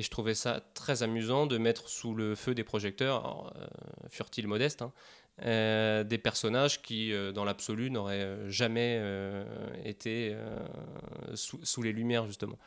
Et 0.00 0.02
je 0.02 0.08
trouvais 0.08 0.34
ça 0.34 0.62
très 0.72 1.02
amusant 1.02 1.44
de 1.44 1.58
mettre 1.58 1.90
sous 1.90 2.14
le 2.14 2.34
feu 2.34 2.54
des 2.54 2.64
projecteurs, 2.64 3.52
euh, 3.54 3.66
furent-ils 4.08 4.46
modestes, 4.46 4.80
hein, 4.80 4.94
euh, 5.44 6.04
des 6.04 6.16
personnages 6.16 6.80
qui, 6.80 7.12
euh, 7.12 7.32
dans 7.32 7.44
l'absolu, 7.44 7.90
n'auraient 7.90 8.48
jamais 8.48 8.98
été 9.84 10.34
sous, 11.34 11.82
les 11.82 11.92
lumières, 11.92 12.26
justement. 12.26 12.58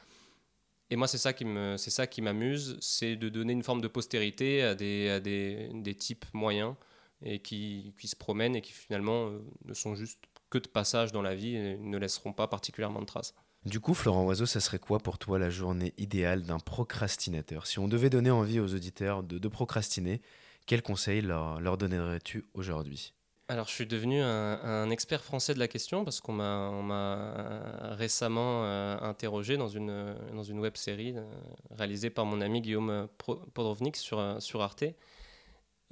Et 0.91 0.95
moi, 0.95 1.07
c'est 1.07 1.17
ça 1.17 1.33
qui 1.33 1.43
me, 1.43 1.75
c'est 1.77 1.89
ça 1.89 2.05
qui 2.05 2.21
m'amuse, 2.21 2.77
c'est 2.81 3.15
de 3.15 3.29
donner 3.29 3.53
une 3.53 3.63
forme 3.63 3.81
de 3.81 3.87
postérité 3.87 4.61
à 4.61 4.75
des, 4.75 5.09
à 5.09 5.19
des, 5.19 5.71
des 5.73 5.95
types 5.95 6.25
moyens 6.33 6.75
et 7.23 7.39
qui, 7.39 7.95
qui, 7.97 8.07
se 8.07 8.15
promènent 8.15 8.55
et 8.55 8.61
qui 8.61 8.73
finalement 8.73 9.31
ne 9.65 9.73
sont 9.73 9.95
juste 9.95 10.19
que 10.51 10.59
de 10.59 10.67
passage 10.67 11.11
dans 11.11 11.23
la 11.23 11.33
vie 11.33 11.55
et 11.55 11.77
ne 11.77 11.97
laisseront 11.97 12.31
pas 12.31 12.47
particulièrement 12.47 13.01
de 13.01 13.07
traces. 13.07 13.33
Du 13.65 13.79
coup, 13.79 13.93
Florent 13.93 14.25
Oiseau, 14.25 14.45
ça 14.45 14.59
serait 14.59 14.79
quoi 14.79 14.99
pour 14.99 15.17
toi 15.17 15.39
la 15.39 15.49
journée 15.49 15.93
idéale 15.97 16.43
d'un 16.43 16.59
procrastinateur? 16.59 17.65
Si 17.65 17.79
on 17.79 17.87
devait 17.87 18.09
donner 18.09 18.29
envie 18.29 18.59
aux 18.59 18.73
auditeurs 18.73 19.23
de, 19.23 19.47
procrastiner, 19.47 20.21
quels 20.65 20.81
conseils 20.81 21.21
leur, 21.21 21.77
donnerais-tu 21.77 22.43
aujourd'hui? 22.55 23.13
Alors, 23.47 23.67
je 23.67 23.73
suis 23.73 23.87
devenu 23.87 24.21
un, 24.21 24.89
expert 24.89 25.23
français 25.23 25.53
de 25.53 25.59
la 25.59 25.69
question 25.69 26.03
parce 26.03 26.19
qu'on 26.19 26.33
m'a 26.33 27.95
récemment 27.95 28.65
euh, 28.65 28.97
interrogé 28.99 29.55
dans 29.55 29.69
une, 29.69 30.13
dans 30.33 30.43
une 30.43 30.59
web 30.59 30.75
série 30.75 31.13
euh, 31.15 31.23
réalisée 31.71 32.09
par 32.09 32.25
mon 32.25 32.41
ami 32.41 32.61
Guillaume 32.61 33.07
Podrovnik 33.53 33.95
sur, 33.95 34.19
euh, 34.19 34.39
sur 34.39 34.61
Arte 34.61 34.85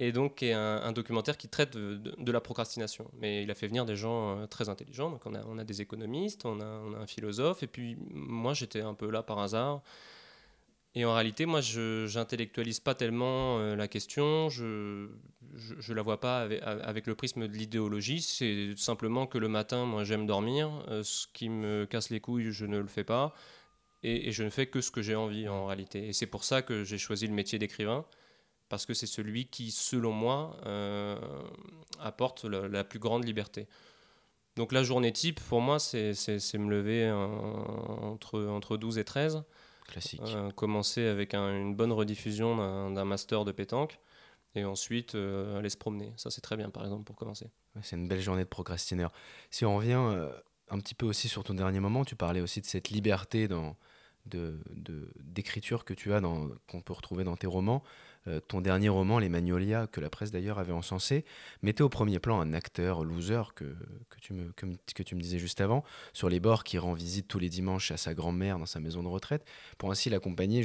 et 0.02 0.10
donc 0.10 0.42
est 0.42 0.52
un, 0.52 0.90
documentaire 0.90 1.36
qui 1.36 1.48
traite 1.48 1.76
de, 1.76 2.32
la 2.32 2.40
procrastination. 2.40 3.08
Mais 3.20 3.44
il 3.44 3.50
a 3.52 3.54
fait 3.54 3.68
venir 3.68 3.84
des 3.84 3.94
gens 3.94 4.36
euh, 4.36 4.46
très 4.46 4.68
intelligents. 4.68 5.10
Donc 5.10 5.22
on 5.26 5.58
a, 5.58 5.64
des 5.64 5.80
économistes, 5.80 6.44
on 6.44 6.60
a, 6.60 6.64
un 6.64 7.06
philosophe, 7.06 7.62
et 7.62 7.68
puis 7.68 7.96
moi 8.10 8.52
j'étais 8.52 8.80
un 8.80 8.94
peu 8.94 9.08
là 9.10 9.22
par 9.22 9.38
hasard. 9.38 9.80
Et 10.96 11.04
en 11.04 11.14
réalité, 11.14 11.46
moi, 11.46 11.62
je 11.62 12.12
n'intellectualise 12.18 12.80
pas 12.80 12.94
tellement 12.94 13.60
euh, 13.60 13.76
la 13.76 13.88
question, 13.88 14.50
je 14.50 15.08
ne 15.08 15.94
la 15.94 16.02
vois 16.02 16.20
pas 16.20 16.40
avec, 16.40 17.06
le 17.06 17.14
prisme 17.14 17.46
de 17.48 17.52
l'idéologie, 17.56 18.20
c'est 18.20 18.74
simplement 18.76 19.26
que 19.26 19.38
le 19.38 19.48
matin, 19.48 19.86
moi, 19.86 20.04
j'aime 20.04 20.26
dormir, 20.26 20.84
euh, 20.88 21.02
ce 21.02 21.26
qui 21.32 21.48
me 21.48 21.86
casse 21.86 22.10
les 22.10 22.20
couilles, 22.20 22.50
je 22.50 22.66
ne 22.66 22.78
le 22.78 22.88
fais 22.88 23.04
pas, 23.04 23.34
et 24.02 24.32
je 24.32 24.42
ne 24.42 24.50
fais 24.50 24.66
que 24.66 24.80
ce 24.80 24.90
que 24.90 25.00
j'ai 25.00 25.14
envie 25.14 25.48
en 25.48 25.64
réalité. 25.64 26.08
Et 26.08 26.12
c'est 26.12 26.26
pour 26.26 26.44
ça 26.44 26.60
que 26.60 26.82
j'ai 26.82 26.98
choisi 26.98 27.26
le 27.26 27.32
métier 27.32 27.58
d'écrivain, 27.58 28.04
parce 28.72 28.86
que 28.86 28.94
c'est 28.94 29.06
celui 29.06 29.44
qui, 29.44 29.70
selon 29.70 30.12
moi, 30.12 30.56
euh, 30.64 31.20
apporte 32.00 32.46
la, 32.46 32.84
plus 32.84 32.98
grande 32.98 33.22
liberté. 33.22 33.68
Donc 34.56 34.72
la 34.72 34.82
journée 34.82 35.12
type, 35.12 35.40
pour 35.40 35.60
moi, 35.60 35.78
c'est 35.78 36.14
me 36.54 36.70
lever 36.70 37.10
entre, 37.10 38.40
entre 38.40 38.78
12 38.78 38.96
et 38.96 39.04
13. 39.04 39.42
Classique. 39.88 40.22
Euh, 40.24 40.50
commencer 40.52 41.04
avec 41.04 41.34
une 41.34 41.74
bonne 41.74 41.92
rediffusion 41.92 42.56
d'un 42.92 43.04
master 43.04 43.44
de 43.44 43.52
pétanque 43.52 44.00
et 44.54 44.64
ensuite 44.64 45.16
euh, 45.16 45.58
aller 45.58 45.68
se 45.68 45.76
promener. 45.76 46.14
Ça, 46.16 46.30
c'est 46.30 46.40
très 46.40 46.56
bien, 46.56 46.70
par 46.70 46.82
exemple, 46.84 47.04
pour 47.04 47.16
commencer. 47.16 47.50
c'est 47.82 47.96
une 47.96 48.08
belle 48.08 48.22
journée 48.22 48.44
de 48.44 48.48
procrastineur. 48.48 49.12
Si 49.50 49.66
on 49.66 49.76
revient 49.76 50.00
un 50.70 50.78
petit 50.78 50.94
peu 50.94 51.04
aussi 51.04 51.28
sur 51.28 51.44
ton 51.44 51.52
dernier 51.52 51.80
moment, 51.80 52.06
tu 52.06 52.16
parlais 52.16 52.40
aussi 52.40 52.62
de 52.62 52.66
cette 52.66 52.88
liberté 52.88 53.48
dans, 53.48 53.76
d'écriture 54.24 55.80
de, 55.80 55.84
que 55.84 55.94
tu 55.94 56.12
as, 56.12 56.20
qu'on 56.20 56.80
peut 56.80 56.92
retrouver 56.92 57.24
dans 57.24 57.36
tes 57.36 57.46
romans. 57.46 57.82
Euh, 58.28 58.40
ton 58.40 58.60
dernier 58.60 58.88
roman, 58.88 59.18
Les 59.18 59.28
Magnolias, 59.28 59.86
que 59.88 60.00
la 60.00 60.08
presse 60.08 60.30
d'ailleurs 60.30 60.58
avait 60.58 60.72
encensé, 60.72 61.24
mettait 61.62 61.82
au 61.82 61.88
premier 61.88 62.20
plan 62.20 62.40
un 62.40 62.52
acteur 62.52 63.04
loser 63.04 63.42
que, 63.54 63.74
tu 64.20 64.32
me, 64.32 64.52
que, 64.52 65.02
tu 65.02 65.14
me 65.16 65.20
disais 65.20 65.38
juste 65.38 65.60
avant, 65.60 65.82
sur 66.12 66.28
les 66.28 66.38
bords 66.38 66.62
qui 66.62 66.78
rend 66.78 66.92
visite 66.92 67.26
tous 67.26 67.40
les 67.40 67.48
dimanches 67.48 67.90
à 67.90 67.96
sa 67.96 68.14
grand-mère 68.14 68.58
dans 68.58 68.66
sa 68.66 68.78
maison 68.78 69.02
de 69.02 69.08
retraite, 69.08 69.44
pour 69.76 69.90
ainsi 69.90 70.08
l'accompagner 70.08 70.64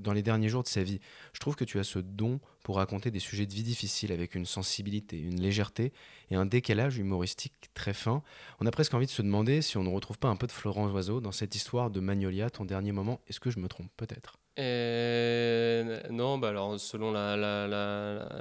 dans 0.00 0.12
les 0.12 0.22
derniers 0.22 0.48
jours 0.48 0.62
de 0.62 0.68
sa 0.68 0.82
vie. 0.82 1.00
Je 1.34 1.40
trouve 1.40 1.54
que 1.54 1.64
tu 1.64 1.78
as 1.78 1.84
ce 1.84 1.98
don 1.98 2.40
pour 2.62 2.76
raconter 2.76 3.10
des 3.10 3.20
sujets 3.20 3.46
de 3.46 3.52
vie 3.52 3.62
difficiles 3.62 4.12
avec 4.12 4.34
une 4.34 4.46
sensibilité, 4.46 5.20
une 5.20 5.40
légèreté 5.40 5.92
et 6.30 6.34
un 6.34 6.46
décalage 6.46 6.98
humoristique 6.98 7.70
très 7.74 7.94
fin. 7.94 8.22
On 8.60 8.66
a 8.66 8.70
presque 8.70 8.94
envie 8.94 9.06
de 9.06 9.10
se 9.10 9.22
demander 9.22 9.60
si 9.62 9.76
on 9.76 9.84
ne 9.84 9.90
retrouve 9.90 10.18
pas 10.18 10.28
un 10.28 10.36
peu 10.36 10.46
de 10.46 10.52
Florence 10.52 10.92
Oiseau 10.92 11.20
dans 11.20 11.32
cette 11.32 11.54
histoire 11.54 11.90
de 11.90 12.00
Magnolia, 12.00 12.50
ton 12.50 12.64
dernier 12.64 12.92
moment. 12.92 13.20
Est-ce 13.28 13.40
que 13.40 13.50
je 13.50 13.58
me 13.58 13.68
trompe 13.68 13.90
peut-être? 13.96 14.38
Euh, 14.58 16.00
non, 16.10 16.38
bah 16.38 16.48
alors 16.48 16.80
selon 16.80 17.12
la, 17.12 17.36
la, 17.36 17.66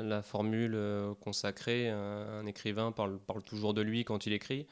la, 0.02 0.22
formule 0.22 0.74
euh, 0.76 1.14
consacrée, 1.16 1.90
un, 1.90 2.46
écrivain 2.46 2.92
parle, 2.94 3.20
toujours 3.46 3.74
de 3.74 3.82
lui 3.82 4.06
quand 4.06 4.26
il 4.26 4.34
écrit. 4.34 4.66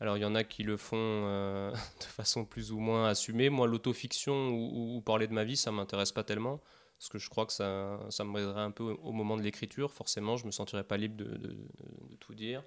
Alors 0.00 0.16
il 0.16 0.20
y 0.20 0.24
en 0.24 0.34
a 0.34 0.44
qui 0.44 0.62
le 0.62 0.76
font 0.76 0.96
de 2.00 2.04
façon 2.04 2.44
plus 2.44 2.70
ou 2.70 2.78
moins 2.78 3.08
assumée. 3.08 3.50
Moi, 3.50 3.66
l'autofiction 3.66 4.50
ou, 4.50 5.00
parler 5.00 5.26
de 5.26 5.32
ma 5.32 5.44
vie, 5.44 5.56
ça 5.56 5.72
m'intéresse 5.72 6.12
pas 6.12 6.24
tellement 6.24 6.60
parce 6.98 7.08
que 7.08 7.18
je 7.18 7.28
crois 7.28 7.44
que 7.44 7.52
ça, 7.52 7.98
ça 8.10 8.24
m'aiderait 8.24 8.62
un 8.62 8.70
peu 8.70 8.96
au 9.02 9.12
moment 9.12 9.36
de 9.36 9.42
l'écriture. 9.42 9.90
Forcément, 9.92 10.36
je 10.36 10.46
me 10.46 10.52
sentirais 10.52 10.84
pas 10.84 10.96
libre 10.96 11.16
de, 11.16 11.56
tout 12.20 12.34
dire. 12.34 12.62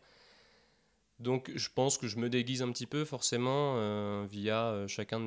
Donc 1.20 1.50
je 1.56 1.70
pense 1.74 1.98
que 1.98 2.08
je 2.08 2.18
me 2.18 2.30
déguise 2.30 2.62
un 2.62 2.72
petit 2.72 2.86
peu 2.86 3.04
forcément 3.06 3.76
euh, 3.78 4.26
via 4.30 4.68
euh, 4.68 4.88
chacun 4.88 5.20
de 5.20 5.26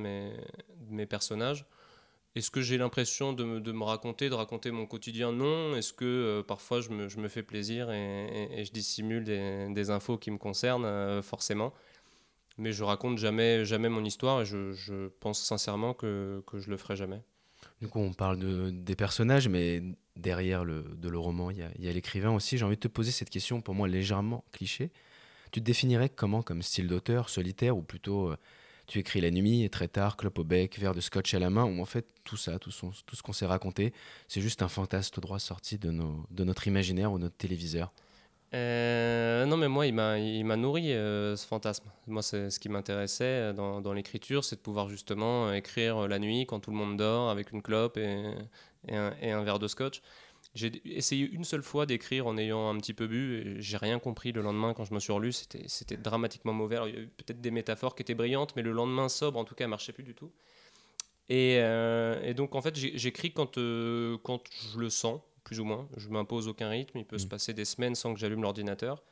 mes 0.91 1.07
personnages. 1.07 1.67
Est-ce 2.37 2.51
que 2.51 2.61
j'ai 2.61 2.79
l'impression 2.79 3.33
de, 3.33 3.45
me 3.45 3.83
raconter, 3.83 4.29
de 4.29 4.35
raconter 4.35 4.71
mon 4.71 4.87
quotidien 4.87 5.33
Non. 5.33 5.75
Est-ce 5.75 5.93
que 5.93 6.05
euh, 6.05 6.43
parfois 6.43 6.81
je 6.81 6.91
me, 6.91 7.29
fais 7.29 7.43
plaisir 7.43 7.91
et, 7.91 8.65
je 8.65 8.71
dissimule 8.71 9.25
des, 9.25 9.91
infos 9.91 10.17
qui 10.17 10.31
me 10.31 10.39
concernent 10.39 11.23
Forcément. 11.23 11.73
Mais 12.57 12.73
je 12.73 12.85
raconte 12.85 13.19
jamais, 13.19 13.65
jamais 13.65 13.89
mon 13.89 14.05
histoire 14.05 14.43
et 14.43 14.45
je, 14.45 15.09
pense 15.21 15.43
sincèrement 15.43 15.95
que, 15.95 16.43
je 16.55 16.71
le 16.71 16.77
ferai 16.77 16.95
jamais. 16.95 17.23
Du 17.81 17.89
coup, 17.89 18.01
on 18.01 18.13
parle 18.13 18.39
de, 18.39 18.71
des 18.71 18.97
personnages, 18.97 19.49
mais 19.49 19.83
derrière 20.17 20.65
le, 20.65 20.83
de 20.83 21.09
le 21.09 21.19
roman, 21.19 21.51
il 21.51 21.59
y 21.59 21.63
a, 21.63 21.91
a 21.91 21.93
l'écrivain 21.93 22.31
aussi. 22.31 22.59
J'ai 22.59 22.65
envie 22.65 22.77
de 22.77 22.81
te 22.81 22.89
poser 22.89 23.11
cette 23.11 23.31
question, 23.31 23.61
pour 23.61 23.75
moi 23.75 23.89
légèrement 23.89 24.45
cliché. 24.53 24.93
Tu 25.53 25.61
te 25.61 25.65
définirais 25.65 26.09
comment 26.09 26.43
comme 26.43 26.63
style 26.63 26.87
d'auteur, 26.87 27.29
solitaire, 27.29 27.77
ou 27.77 27.83
plutôt 27.83 28.31
euh, 28.31 28.37
tu 28.91 28.99
écris 28.99 29.21
la 29.21 29.31
nuit 29.31 29.63
et 29.63 29.69
très 29.69 29.87
tard, 29.87 30.17
clope 30.17 30.41
au 30.41 30.45
bec, 30.45 30.77
verre 30.77 30.97
de 30.97 31.01
scotch 31.01 31.33
à 31.35 31.39
la 31.39 31.49
main, 31.49 31.65
ou 31.65 31.81
en 31.81 31.85
fait 31.85 32.09
tout 32.25 32.37
ça, 32.37 32.59
tout, 32.59 32.73
ce 32.73 33.23
qu'on 33.23 33.33
s'est 33.33 33.47
raconté, 33.47 33.93
c'est 34.27 34.41
juste 34.41 34.63
un 34.63 34.69
fantasme 34.69 35.15
tout 35.15 35.21
droit 35.21 35.39
sorti 35.39 35.79
de, 35.79 35.93
notre 36.43 36.67
imaginaire 36.67 37.13
ou 37.13 37.19
notre 37.19 37.37
téléviseur 37.37 37.93
euh, 38.53 39.47
non, 39.47 39.57
mais 39.57 39.69
moi, 39.69 39.87
il 39.87 39.95
m'a, 39.95 40.57
nourri 40.57 40.93
euh, 40.93 41.37
ce 41.37 41.47
fantasme. 41.47 41.85
Moi, 42.09 42.21
ce 42.21 42.59
qui 42.59 42.69
m'intéressait 42.69 43.53
dans, 43.53 43.81
dans 43.81 43.93
l'écriture, 43.93 44.43
c'est 44.43 44.57
de 44.57 44.61
pouvoir 44.61 44.89
justement 44.89 45.53
écrire 45.53 46.09
la 46.09 46.19
nuit 46.19 46.47
quand 46.47 46.59
tout 46.59 46.73
le 46.73 46.77
monde 46.77 46.97
dort 46.97 47.31
avec 47.31 47.53
une 47.53 47.63
clope 47.63 47.97
et 47.97 48.35
un, 48.89 49.45
verre 49.45 49.61
de 49.61 49.69
scotch. 49.69 50.03
J'ai 50.55 50.83
essayé 50.85 51.29
une 51.31 51.45
seule 51.45 51.63
fois 51.63 51.87
d'écrire 51.87 52.27
en 52.27 52.37
ayant 52.37 52.69
un 52.69 52.77
petit 52.79 52.93
peu 52.93 53.07
bu. 53.07 53.57
J'ai 53.61 53.77
rien 53.77 54.01
compris 54.01 54.33
le 54.33 54.43
lendemain 54.43 54.75
quand 54.75 54.85
je 54.85 54.93
me 54.93 54.99
suis 54.99 55.13
relu. 55.13 55.33
C'était, 55.33 55.97
dramatiquement 55.97 56.53
mauvais. 56.53 56.79
il 56.87 56.95
y 56.95 56.99
a 56.99 57.01
eu 57.03 57.07
peut-être 57.07 57.41
des 57.41 57.53
métaphores 57.53 57.95
qui 57.95 58.03
étaient 58.03 58.15
brillantes, 58.15 58.57
mais 58.57 58.63
le 58.63 58.73
lendemain 58.73 59.09
sobre, 59.09 59.39
en 59.39 59.45
tout 59.45 59.55
cas, 59.55 59.65
elle 59.65 59.71
marchait 59.71 59.93
plus 59.93 60.03
du 60.03 60.15
tout. 60.15 60.33
Et, 61.29 61.59
euh, 61.61 62.21
et 62.25 62.35
donc, 62.35 62.57
en 62.57 62.63
fait, 62.63 62.75
j'écris 62.75 63.33
quand, 63.33 63.59
euh, 63.59 64.19
quand 64.25 64.43
je 64.73 64.79
le 64.81 64.91
sens 64.91 65.21
plus 65.45 65.61
ou 65.61 65.65
moins. 65.65 65.89
Je 65.97 66.09
m'impose 66.09 66.49
aucun 66.49 66.69
rythme. 66.69 66.99
Il 66.99 67.05
peut 67.05 67.19
se 67.19 67.27
mm. 67.27 67.31
passer 67.31 67.55
des 67.55 67.65
semaines 67.65 67.95
sans 67.95 68.13
que 68.13 68.21
j'allume 68.21 68.43
l'ordinateur. 68.43 69.03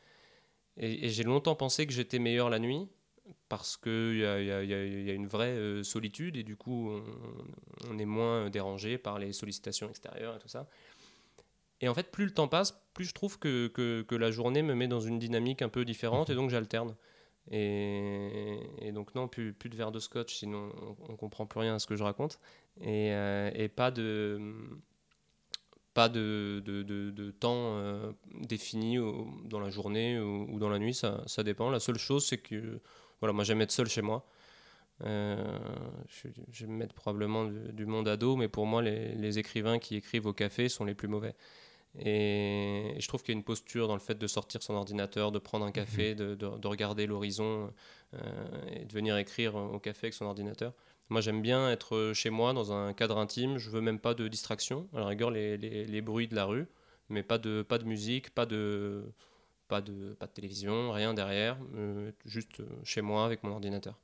Et, 0.76 1.08
j'ai 1.08 1.22
longtemps 1.22 1.54
pensé 1.54 1.86
que 1.86 1.92
j'étais 1.92 2.18
meilleur 2.18 2.50
la 2.50 2.58
nuit 2.58 2.88
parce 3.48 3.76
qu'il 3.76 4.14
y, 4.14 4.20
y, 4.20 5.02
y 5.04 5.10
a, 5.10 5.12
une 5.12 5.26
vraie 5.26 5.48
euh, 5.48 5.82
solitude 5.82 6.36
et 6.38 6.44
du 6.44 6.56
coup 6.56 6.98
on, 7.90 7.98
est 7.98 8.06
moins 8.06 8.48
dérangé 8.48 8.96
par 8.96 9.18
les 9.18 9.34
sollicitations 9.34 9.90
extérieures 9.90 10.36
et 10.36 10.38
tout 10.38 10.48
ça. 10.48 10.66
Et 11.80 11.88
en 11.88 11.94
fait, 11.94 12.10
plus 12.10 12.24
le 12.24 12.32
temps 12.32 12.48
passe, 12.48 12.80
plus 12.94 13.04
je 13.04 13.14
trouve 13.14 13.38
que, 13.38 13.68
que, 13.68 14.14
la 14.14 14.30
journée 14.30 14.62
me 14.62 14.74
met 14.74 14.88
dans 14.88 15.00
une 15.00 15.18
dynamique 15.18 15.62
un 15.62 15.68
peu 15.68 15.84
différente 15.84 16.30
et 16.30 16.34
donc 16.34 16.50
j'alterne. 16.50 16.96
Et, 17.50 18.90
donc 18.92 19.14
non, 19.14 19.28
plus, 19.28 19.54
de 19.54 19.76
verre 19.76 19.92
de 19.92 20.00
scotch, 20.00 20.34
sinon 20.34 20.72
on, 20.82 21.12
on 21.12 21.16
comprend 21.16 21.46
plus 21.46 21.60
rien 21.60 21.76
à 21.76 21.78
ce 21.78 21.86
que 21.86 21.96
je 21.96 22.02
raconte. 22.02 22.40
Et, 22.80 23.12
euh, 23.12 23.68
pas 23.74 23.90
de 23.90 24.40
pas 25.94 26.08
de, 26.08 26.62
de, 26.64 27.30
temps 27.32 27.76
euh, 27.76 28.12
défini 28.32 28.98
dans 29.46 29.58
la 29.58 29.70
journée 29.70 30.20
ou, 30.20 30.58
dans 30.60 30.68
la 30.68 30.78
nuit, 30.78 30.94
ça, 30.94 31.22
ça, 31.26 31.42
dépend. 31.42 31.70
La 31.70 31.80
seule 31.80 31.98
chose, 31.98 32.24
c'est 32.24 32.38
que 32.38 32.80
voilà, 33.20 33.32
moi 33.32 33.42
j'aime 33.42 33.60
être 33.62 33.72
seul 33.72 33.88
chez 33.88 34.02
moi. 34.02 34.24
Euh, 35.04 35.58
je, 36.52 36.66
mettre 36.66 36.94
probablement 36.94 37.44
du, 37.46 37.86
monde 37.86 38.08
à 38.08 38.16
dos, 38.16 38.36
mais 38.36 38.48
pour 38.48 38.66
moi, 38.66 38.82
les, 38.82 39.38
écrivains 39.38 39.78
qui 39.78 39.96
écrivent 39.96 40.26
au 40.26 40.32
café 40.32 40.68
sont 40.68 40.84
les 40.84 40.94
plus 40.94 41.08
mauvais. 41.08 41.34
Et, 41.98 42.94
je 42.98 43.08
trouve 43.08 43.22
qu'il 43.22 43.34
y 43.34 43.36
a 43.36 43.38
une 43.38 43.44
posture 43.44 43.88
dans 43.88 43.94
le 43.94 44.00
fait 44.00 44.16
de 44.16 44.26
sortir 44.26 44.62
son 44.62 44.74
ordinateur, 44.74 45.32
de 45.32 45.38
prendre 45.38 45.64
un 45.64 45.72
café, 45.72 46.14
mmh. 46.14 46.16
de, 46.16 46.34
de, 46.34 46.66
regarder 46.66 47.06
l'horizon 47.06 47.72
euh, 48.14 48.18
et 48.72 48.84
de 48.84 48.92
venir 48.92 49.16
écrire 49.16 49.54
au 49.54 49.78
café 49.78 50.06
avec 50.06 50.14
son 50.14 50.26
ordinateur. 50.26 50.72
Moi, 51.10 51.20
j'aime 51.20 51.40
bien 51.40 51.70
être 51.70 52.12
chez 52.14 52.30
moi, 52.30 52.52
dans 52.52 52.72
un 52.72 52.92
cadre 52.92 53.18
intime. 53.18 53.56
Je 53.56 53.70
veux 53.70 53.80
même 53.80 53.98
pas 53.98 54.14
de 54.14 54.28
distraction. 54.28 54.88
À 54.94 55.00
la 55.00 55.06
rigueur, 55.06 55.30
les, 55.30 55.56
les, 55.56 55.86
les, 55.86 56.00
bruits 56.02 56.28
de 56.28 56.34
la 56.34 56.44
rue, 56.44 56.66
mais 57.08 57.22
pas 57.22 57.38
de, 57.38 57.62
pas 57.62 57.78
de 57.78 57.84
musique, 57.84 58.30
pas 58.30 58.44
de, 58.44 59.04
pas, 59.68 59.80
de, 59.80 60.14
pas 60.18 60.26
de 60.26 60.32
télévision, 60.32 60.92
rien 60.92 61.14
derrière. 61.14 61.56
Euh, 61.76 62.12
juste 62.26 62.62
chez 62.84 63.00
moi 63.00 63.24
avec 63.24 63.42
mon 63.42 63.52
ordinateur. 63.52 63.98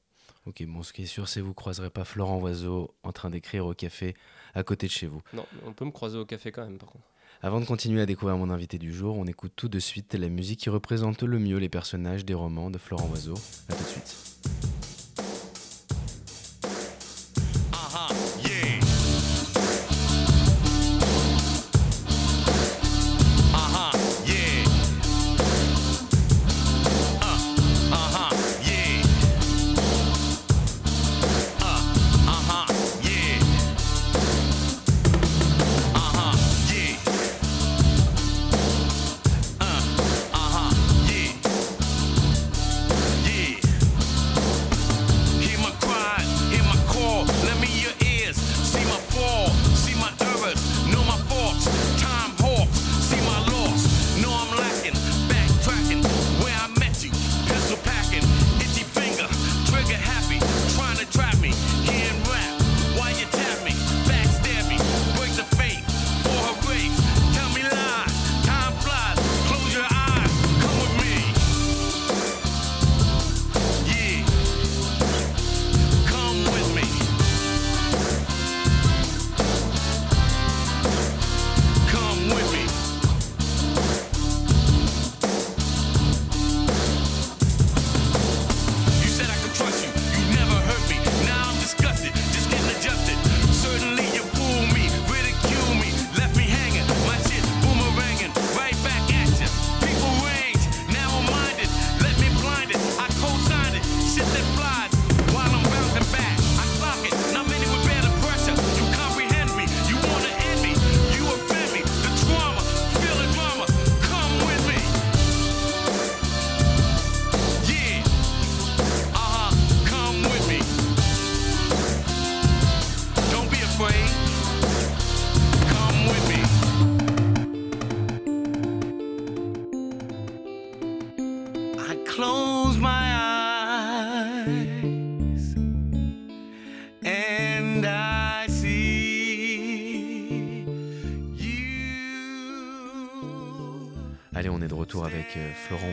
Ok, 0.47 0.63
bon, 0.67 0.83
ce 0.83 0.93
qui 0.93 1.03
est 1.03 1.07
sûr, 1.07 1.27
c'est 1.27 1.41
que 1.41 1.45
vous 1.45 1.55
croiserez 1.55 1.91
pas 1.91 2.05
Florent 2.05 2.39
Oiseau 2.39 2.95
en 3.03 3.13
train 3.13 3.31
d'écrire 3.31 3.67
au 3.67 3.75
café 3.75 4.15
à 4.55 4.63
côté 4.63 4.87
de 4.87 4.93
chez 4.93 5.07
vous. 5.07 5.23
Non, 5.33 5.47
on 5.65 5.73
peut 5.73 5.87
me 5.87 5.91
croiser 5.91 6.19
au 6.19 6.27
café 6.27 6.53
quand 6.53 6.65
même, 6.65 6.79
par 6.79 6.91
contre. 6.91 7.07
Avant 7.45 7.61
de 7.61 7.67
continuer 7.67 8.01
à 8.01 8.07
découvrir 8.07 8.39
mon 8.39 8.49
invité 8.49 8.79
du 8.79 8.91
jour, 8.91 9.19
on 9.19 9.27
écoute 9.27 9.53
tout 9.55 9.69
de 9.69 9.79
suite 9.79 10.15
la 10.15 10.31
musique 10.31 10.61
qui 10.61 10.71
représente 10.71 11.23
le 11.23 11.39
mieux 11.39 11.59
les 11.59 11.69
personnages 11.69 12.25
des 12.25 12.33
romans 12.33 12.71
de 12.71 12.79
Florent 12.79 13.07
Oiseau. 13.11 13.35
A 13.69 13.75
tout 13.75 13.83
de 13.83 13.89
suite. 13.89 14.54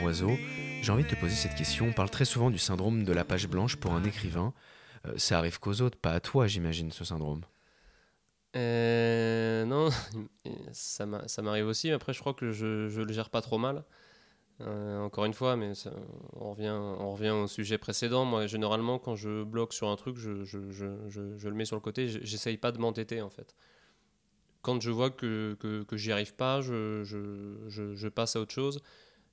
Oiseau. 0.03 0.31
J'ai 0.81 0.91
envie 0.91 1.03
de 1.03 1.09
te 1.09 1.15
poser 1.15 1.35
cette 1.35 1.55
question. 1.55 1.87
On 1.87 1.93
parle 1.93 2.09
très 2.09 2.25
souvent 2.25 2.49
du 2.49 2.57
syndrome 2.57 3.03
de 3.03 3.13
la 3.13 3.23
page 3.23 3.47
blanche 3.47 3.75
pour 3.75 3.93
un 3.93 4.03
écrivain. 4.03 4.53
Euh, 5.07 5.13
ça 5.17 5.37
arrive 5.37 5.59
qu'aux 5.59 5.81
autres, 5.81 5.97
pas 5.97 6.11
à 6.11 6.19
toi, 6.19 6.47
j'imagine, 6.47 6.91
ce 6.91 7.03
syndrome. 7.03 7.41
Euh, 8.55 9.65
non, 9.65 9.89
ça 10.71 11.05
m'arrive 11.05 11.67
aussi. 11.67 11.91
Après, 11.91 12.13
je 12.13 12.19
crois 12.19 12.33
que 12.33 12.51
je, 12.51 12.89
je 12.89 13.01
le 13.01 13.13
gère 13.13 13.29
pas 13.29 13.41
trop 13.41 13.57
mal. 13.57 13.83
Euh, 14.67 14.99
encore 14.99 15.25
une 15.25 15.33
fois, 15.33 15.55
mais 15.55 15.73
on, 16.33 16.51
revient, 16.51 17.29
au 17.29 17.47
sujet 17.47 17.77
précédent. 17.77 18.25
Moi, 18.25 18.47
généralement, 18.47 18.99
quand 18.99 19.15
je 19.15 19.43
bloque 19.43 19.73
sur 19.73 19.89
un 19.89 19.95
truc, 19.95 20.17
je 20.17 21.47
le 21.47 21.55
mets 21.55 21.65
sur 21.65 21.75
le 21.75 21.81
côté. 21.81 22.07
J'essaye 22.07 22.57
pas 22.57 22.71
de 22.71 22.77
m'entêter, 22.77 23.21
en 23.21 23.29
fait. 23.29 23.55
Quand 24.61 24.79
je 24.79 24.91
vois 24.91 25.09
que, 25.09 25.57
que, 25.59 25.83
que 25.83 25.97
j'y 25.97 26.11
arrive 26.11 26.35
pas, 26.35 26.61
je, 26.61 28.07
passe 28.09 28.35
à 28.35 28.41
autre 28.41 28.53
chose. 28.53 28.81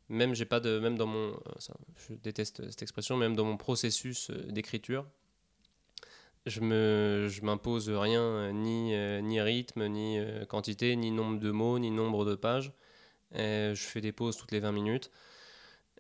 Même, 0.08 0.34
j'ai 0.34 0.44
pas 0.44 0.60
de, 0.60 0.78
même 0.78 0.96
dans 0.96 1.06
mon. 1.06 1.38
je 1.96 2.14
déteste 2.14 2.68
cette 2.70 2.82
expression, 2.82 3.16
même 3.16 3.36
dans 3.36 3.44
mon 3.44 3.56
processus 3.56 4.30
euh, 4.30 4.42
d'écriture, 4.50 5.06
je 6.46 6.60
me 6.60 7.26
je 7.28 7.42
m'impose 7.42 7.90
rien 7.90 8.22
euh, 8.22 8.52
ni 8.52 8.94
ni 9.22 9.40
rythme 9.40 9.86
ni 9.86 10.18
quantité 10.48 10.96
ni 10.96 11.10
nombre 11.10 11.38
de 11.38 11.50
mots 11.50 11.78
ni 11.78 11.90
nombre 11.90 12.24
de 12.24 12.34
pages 12.34 12.72
je 13.32 13.74
fais 13.74 14.00
des 14.00 14.12
pauses 14.12 14.36
toutes 14.36 14.52
les 14.52 14.60
20 14.60 14.72
minutes. 14.72 15.10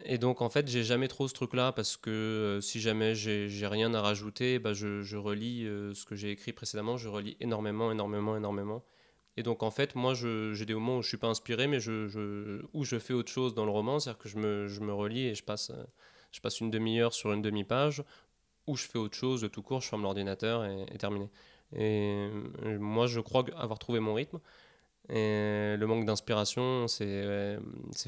Et 0.04 0.18
donc, 0.18 0.42
en 0.42 0.48
fait, 0.48 0.68
j'ai 0.68 0.84
jamais 0.84 1.08
trop 1.08 1.28
ce 1.28 1.34
truc-là 1.34 1.72
parce 1.72 1.96
que 1.96 2.10
euh, 2.10 2.60
si 2.60 2.80
jamais 2.80 3.14
j'ai 3.14 3.66
rien 3.66 3.92
à 3.94 4.00
rajouter, 4.00 4.58
bah, 4.58 4.72
je, 4.72 5.16
relis 5.16 5.66
euh, 5.66 5.94
ce 5.94 6.04
que 6.04 6.14
j'ai 6.14 6.30
écrit 6.30 6.52
précédemment, 6.52 6.96
je 6.96 7.08
relis 7.08 7.36
énormément, 7.40 7.90
énormément, 7.90 8.36
énormément. 8.36 8.84
Et 9.38 9.44
donc, 9.44 9.62
en 9.62 9.70
fait, 9.70 9.94
moi, 9.94 10.14
j'ai 10.14 10.66
des 10.66 10.74
moments 10.74 10.98
où 10.98 11.02
je 11.02 11.06
suis 11.06 11.16
pas 11.16 11.28
inspiré, 11.28 11.68
mais 11.68 11.78
je, 11.78 12.08
je, 12.08 12.60
où 12.72 12.84
je 12.84 12.98
fais 12.98 13.14
autre 13.14 13.30
chose 13.30 13.54
dans 13.54 13.64
le 13.64 13.70
roman, 13.70 14.00
c'est-à-dire 14.00 14.18
que 14.18 14.28
je 14.28 14.36
me, 14.36 14.66
je 14.66 14.80
me, 14.80 14.92
relis 14.92 15.28
et 15.28 15.36
je 15.36 15.44
passe, 15.44 15.70
euh, 15.70 15.84
je 16.32 16.40
passe 16.40 16.58
une 16.58 16.72
demi-heure 16.72 17.14
sur 17.14 17.32
une 17.32 17.40
demi-page, 17.40 18.02
ou 18.66 18.76
je 18.76 18.84
fais 18.84 18.98
autre 18.98 19.16
chose 19.16 19.40
de 19.40 19.46
tout 19.46 19.62
court, 19.62 19.80
je 19.80 19.86
ferme 19.86 20.02
l'ordinateur 20.02 20.64
et, 20.64 20.86
et, 20.92 20.98
terminé. 20.98 21.30
Et 21.72 22.28
moi, 22.80 23.06
je 23.06 23.20
crois 23.20 23.44
avoir 23.56 23.78
trouvé 23.78 24.00
mon 24.00 24.12
rythme. 24.12 24.40
Et 25.08 25.76
le 25.78 25.86
manque 25.86 26.04
d'inspiration, 26.04 26.88
c'est 26.88 27.60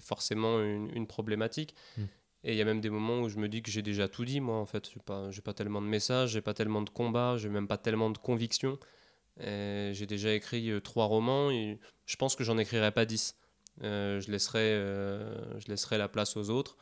forcément 0.02 0.60
une, 0.60 1.06
problématique. 1.06 1.76
Hmm. 1.96 2.06
Et 2.42 2.54
il 2.54 2.58
y 2.58 2.60
a 2.60 2.64
même 2.64 2.80
des 2.80 2.90
moments 2.90 3.20
où 3.20 3.28
je 3.28 3.36
me 3.36 3.48
dis 3.48 3.62
que 3.62 3.70
j'ai 3.70 3.82
déjà 3.82 4.08
tout 4.08 4.24
dit, 4.24 4.40
moi, 4.40 4.56
en 4.56 4.66
fait. 4.66 4.90
Je 4.90 4.96
n'ai 4.96 5.02
pas, 5.04 5.30
pas 5.44 5.54
tellement 5.54 5.80
de 5.80 5.86
messages, 5.86 6.30
j'ai 6.30 6.40
pas 6.40 6.54
tellement 6.54 6.82
de 6.82 6.90
combats, 6.90 7.36
j'ai 7.36 7.50
même 7.50 7.68
pas 7.68 7.78
tellement 7.78 8.10
de 8.10 8.18
convictions. 8.18 8.80
J'ai 9.38 10.06
déjà 10.06 10.32
écrit 10.32 10.70
euh, 10.70 10.80
trois 10.80 11.06
romans 11.06 11.50
et 11.50 11.78
je 12.06 12.16
pense 12.16 12.36
que 12.36 12.44
j'en 12.44 12.58
écrirai 12.58 12.92
pas 12.92 13.04
dix. 13.04 13.36
Euh, 13.82 14.20
je, 14.20 14.30
laisserai, 14.30 14.58
euh, 14.60 15.58
je 15.58 15.68
laisserai 15.68 15.98
la 15.98 16.08
place 16.08 16.36
aux 16.36 16.50
autres. 16.50 16.76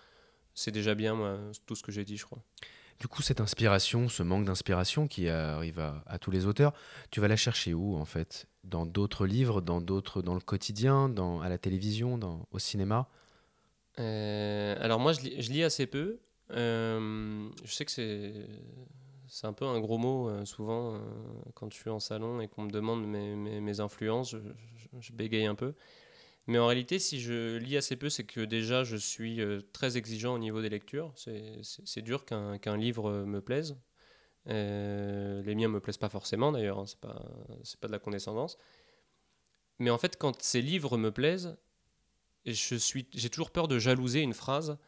C'est 0.55 0.73
déjà 0.73 0.95
bien, 0.95 1.15
moi, 1.15 1.39
tout 1.67 1.77
ce 1.77 1.83
que 1.83 1.93
j'ai 1.93 2.05
dit, 2.05 2.17
je 2.17 2.25
crois. 2.25 2.43
Du 2.99 3.07
coup, 3.07 3.23
cette 3.23 3.41
inspiration, 3.41 4.09
ce 4.09 4.25
manque 4.25 4.45
d'inspiration 4.45 5.07
qui 5.07 5.29
arrive 5.29 5.79
à, 5.79 6.19
tous 6.19 6.33
les 6.33 6.47
auteurs, 6.47 6.73
tu 7.13 7.21
vas 7.21 7.29
la 7.29 7.37
chercher 7.37 7.73
où 7.73 7.95
en 7.95 8.05
fait? 8.05 8.49
Dans 8.65 8.87
d'autres 8.87 9.25
livres, 9.25 9.61
dans 9.61 9.81
d'autres, 9.81 10.21
dans 10.21 10.35
le 10.35 10.41
quotidien, 10.41 11.09
dans, 11.09 11.41
à 11.41 11.49
la 11.49 11.59
télévision, 11.59 12.19
dans, 12.19 12.49
au 12.51 12.59
cinéma? 12.59 13.09
Euh, 14.01 14.75
Alors 14.81 14.99
moi, 14.99 15.13
je 15.13 15.21
lis, 15.21 15.63
assez 15.63 15.87
peu. 15.87 16.19
Euh, 16.51 17.49
je 17.65 17.73
sais 17.73 17.85
que 17.85 17.93
c'est 17.93 18.33
c'est 19.29 19.47
un 19.47 19.53
peu 19.53 19.65
un 19.65 19.81
gros 19.81 19.99
mot 19.99 20.29
euh, 20.29 20.45
souvent 20.45 21.01
quand 21.55 21.73
je 21.73 21.79
suis 21.79 21.91
en 21.91 22.01
salon 22.01 22.41
et 22.41 22.49
qu'on 22.49 22.63
me 22.63 22.71
demande 22.71 23.07
mes, 23.07 23.81
influences, 23.81 24.37
je, 25.01 25.13
bégaye 25.13 25.47
un 25.47 25.55
peu. 25.55 25.75
Mais 26.47 26.59
en 26.59 26.67
réalité, 26.67 26.99
si 26.99 27.21
je 27.21 27.59
lis 27.59 27.77
assez 27.77 27.97
peu, 27.97 28.09
c'est 28.09 28.25
que 28.25 28.41
déjà 28.41 28.83
je 28.83 28.97
suis 28.97 29.41
euh, 29.43 29.61
très 29.73 29.99
exigeant 29.99 30.35
au 30.35 30.39
niveau 30.39 30.63
des 30.63 30.71
lectures. 30.71 31.13
C'est 31.17 32.03
dur 32.03 32.25
qu'un 32.25 32.77
livre 32.77 33.25
me 33.25 33.41
plaise. 33.41 33.77
Euh, 34.49 35.43
les 35.43 35.55
miens 35.55 35.69
me 35.69 35.81
plaisent 35.81 35.99
pas 35.99 36.09
forcément 36.09 36.53
d'ailleurs, 36.53 36.79
hein, 36.79 36.87
c'est 36.87 37.01
pas, 37.01 37.23
pas 37.81 37.87
de 37.87 37.93
la 37.93 37.99
condescendance. 37.99 38.57
Mais 39.79 39.91
en 39.91 39.99
fait, 39.99 40.17
quand 40.17 40.41
ces 40.43 40.63
livres 40.63 40.97
me 40.97 41.13
plaisent, 41.13 41.57
j'ai 42.47 43.31
toujours 43.31 43.51
peur 43.51 43.69
de 43.69 43.79
jalouser 43.79 44.21
une 44.21 44.33
phrase 44.33 44.79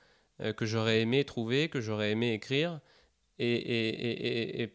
euh, 0.41 0.53
que 0.53 0.65
j'aurais 0.65 1.03
aimé 1.03 1.25
trouver, 1.25 1.69
que 1.69 1.81
j'aurais 1.81 2.13
aimé 2.13 2.33
écrire. 2.33 2.81
Et, 3.43 4.73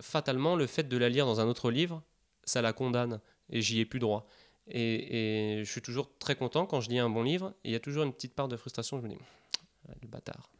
fatalement, 0.00 0.56
le 0.56 0.66
fait 0.66 0.88
de 0.88 0.96
la 0.96 1.08
lire 1.08 1.26
dans 1.26 1.40
un 1.40 1.46
autre 1.46 1.70
livre, 1.70 2.02
ça 2.44 2.62
la 2.62 2.72
condamne. 2.72 3.20
Et 3.50 3.60
j'y 3.60 3.80
ai 3.80 3.84
plus 3.84 3.98
droit. 3.98 4.26
Et, 4.68 5.62
je 5.64 5.70
suis 5.70 5.82
toujours 5.82 6.10
très 6.18 6.36
content 6.36 6.66
quand 6.66 6.80
je 6.80 6.90
lis 6.90 6.98
un 6.98 7.10
bon 7.10 7.22
livre. 7.22 7.54
il 7.64 7.72
y 7.72 7.74
a 7.74 7.80
toujours 7.80 8.04
une 8.04 8.12
petite 8.12 8.34
part 8.34 8.48
de 8.48 8.56
frustration. 8.56 8.98
Je 8.98 9.04
me 9.04 9.08
dis, 9.08 9.18
ah, 9.88 9.92
le 10.02 10.08
bâtard, 10.08 10.50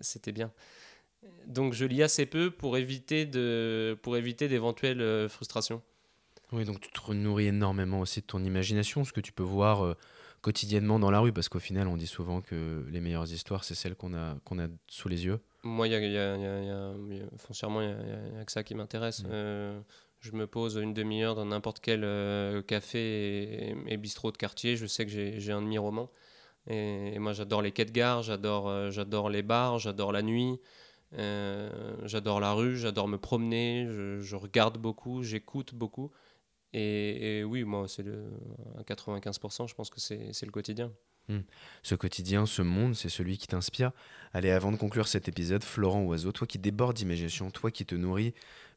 c'était 0.00 0.32
bien. 0.32 0.52
Donc 1.46 1.72
je 1.72 1.84
lis 1.84 2.02
assez 2.02 2.26
peu 2.26 2.50
pour 2.50 2.76
éviter, 2.76 3.26
de, 3.26 3.98
pour 4.02 4.16
éviter 4.16 4.48
d'éventuelles 4.48 5.00
euh, 5.00 5.28
frustrations. 5.28 5.82
Oui, 6.52 6.64
donc 6.64 6.80
tu 6.80 6.90
te 6.90 7.12
nourris 7.12 7.46
énormément 7.46 8.00
aussi 8.00 8.20
de 8.20 8.26
ton 8.26 8.44
imagination, 8.44 9.04
ce 9.04 9.12
que 9.12 9.20
tu 9.20 9.32
peux 9.32 9.42
voir 9.42 9.84
euh, 9.84 9.96
quotidiennement 10.42 10.98
dans 10.98 11.10
la 11.10 11.18
rue, 11.18 11.32
parce 11.32 11.48
qu'au 11.48 11.58
final, 11.58 11.88
on 11.88 11.96
dit 11.96 12.06
souvent 12.06 12.40
que 12.40 12.86
les 12.88 13.00
meilleures 13.00 13.32
histoires, 13.32 13.64
c'est 13.64 13.74
celles 13.74 13.96
qu'on 13.96 14.14
a, 14.14 14.36
qu'on 14.44 14.60
a 14.60 14.68
sous 14.86 15.08
les 15.08 15.24
yeux. 15.24 15.40
Moi, 15.66 15.88
il 15.88 15.92
y 15.92 15.96
a, 15.96 16.00
y, 16.00 16.16
a, 16.16 16.36
y, 16.36 17.20
a, 17.20 17.26
foncièrement, 17.38 17.82
il 17.82 17.88
n'y 17.88 18.38
a, 18.40 18.44
que 18.44 18.52
ça 18.52 18.62
qui 18.62 18.74
m'intéresse. 18.74 19.24
Mmh. 19.24 19.28
Euh, 19.30 19.80
je 20.20 20.32
me 20.32 20.46
pose 20.46 20.76
une 20.76 20.94
demi-heure 20.94 21.34
dans 21.34 21.44
n'importe 21.44 21.80
quel 21.80 22.04
euh, 22.04 22.62
café 22.62 23.74
et, 23.86 23.96
bistrot 23.96 24.30
de 24.30 24.36
quartier, 24.36 24.76
je 24.76 24.86
sais 24.86 25.04
que 25.04 25.10
j'ai 25.10 25.52
un 25.52 25.62
demi-roman. 25.62 26.08
Et, 26.68 27.18
moi, 27.18 27.32
j'adore 27.32 27.62
les 27.62 27.72
quais 27.72 27.84
de 27.84 27.90
gare, 27.90 28.22
j'adore 28.22 28.68
euh, 28.68 28.90
j'adore 28.90 29.28
les 29.28 29.42
bars, 29.42 29.78
j'adore 29.78 30.12
la 30.12 30.22
nuit, 30.22 30.60
j'adore 31.12 32.40
la 32.40 32.52
rue, 32.52 32.76
j'adore 32.76 33.08
me 33.08 33.18
promener, 33.18 33.86
je, 34.20 34.36
regarde 34.36 34.78
beaucoup, 34.78 35.22
j'écoute 35.22 35.74
beaucoup. 35.74 36.12
Et, 36.72 37.42
oui, 37.44 37.64
moi, 37.64 37.88
c'est 37.88 38.04
à 38.78 38.82
95%, 38.82 39.68
je 39.68 39.74
pense 39.74 39.90
que 39.90 40.00
c'est 40.00 40.46
le 40.46 40.52
quotidien. 40.52 40.92
Hmm. 41.28 41.40
Ce 41.82 41.94
quotidien, 41.94 42.46
ce 42.46 42.62
monde, 42.62 42.94
c'est 42.94 43.08
celui 43.08 43.36
qui 43.36 43.48
t'inspire. 43.48 43.90
Allez, 44.32 44.50
avant 44.50 44.70
de 44.70 44.76
conclure 44.76 45.08
cet 45.08 45.28
épisode, 45.28 45.64
Florent 45.64 46.04
Oiseau, 46.04 46.30
toi 46.30 46.46
qui 46.46 46.58
débordes 46.58 46.96
d'imagination, 46.96 47.50
toi 47.50 47.70
qui 47.70 47.84
te 47.84 47.94
nourris 47.94 48.32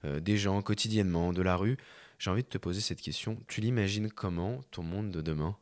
euh, 0.06 0.20
des 0.20 0.38
gens 0.38 0.62
quotidiennement, 0.62 1.32
de 1.32 1.42
la 1.42 1.56
rue, 1.56 1.78
j'ai 2.18 2.32
envie 2.32 2.44
de 2.44 2.48
te 2.48 2.58
poser 2.58 2.82
cette 2.82 3.02
question. 3.02 3.38
Tu 3.48 3.62
l'imagines 3.62 4.12
comment, 4.12 4.62
ton 4.72 4.82
monde 4.82 5.12
de 5.12 5.22
demain? 5.22 5.56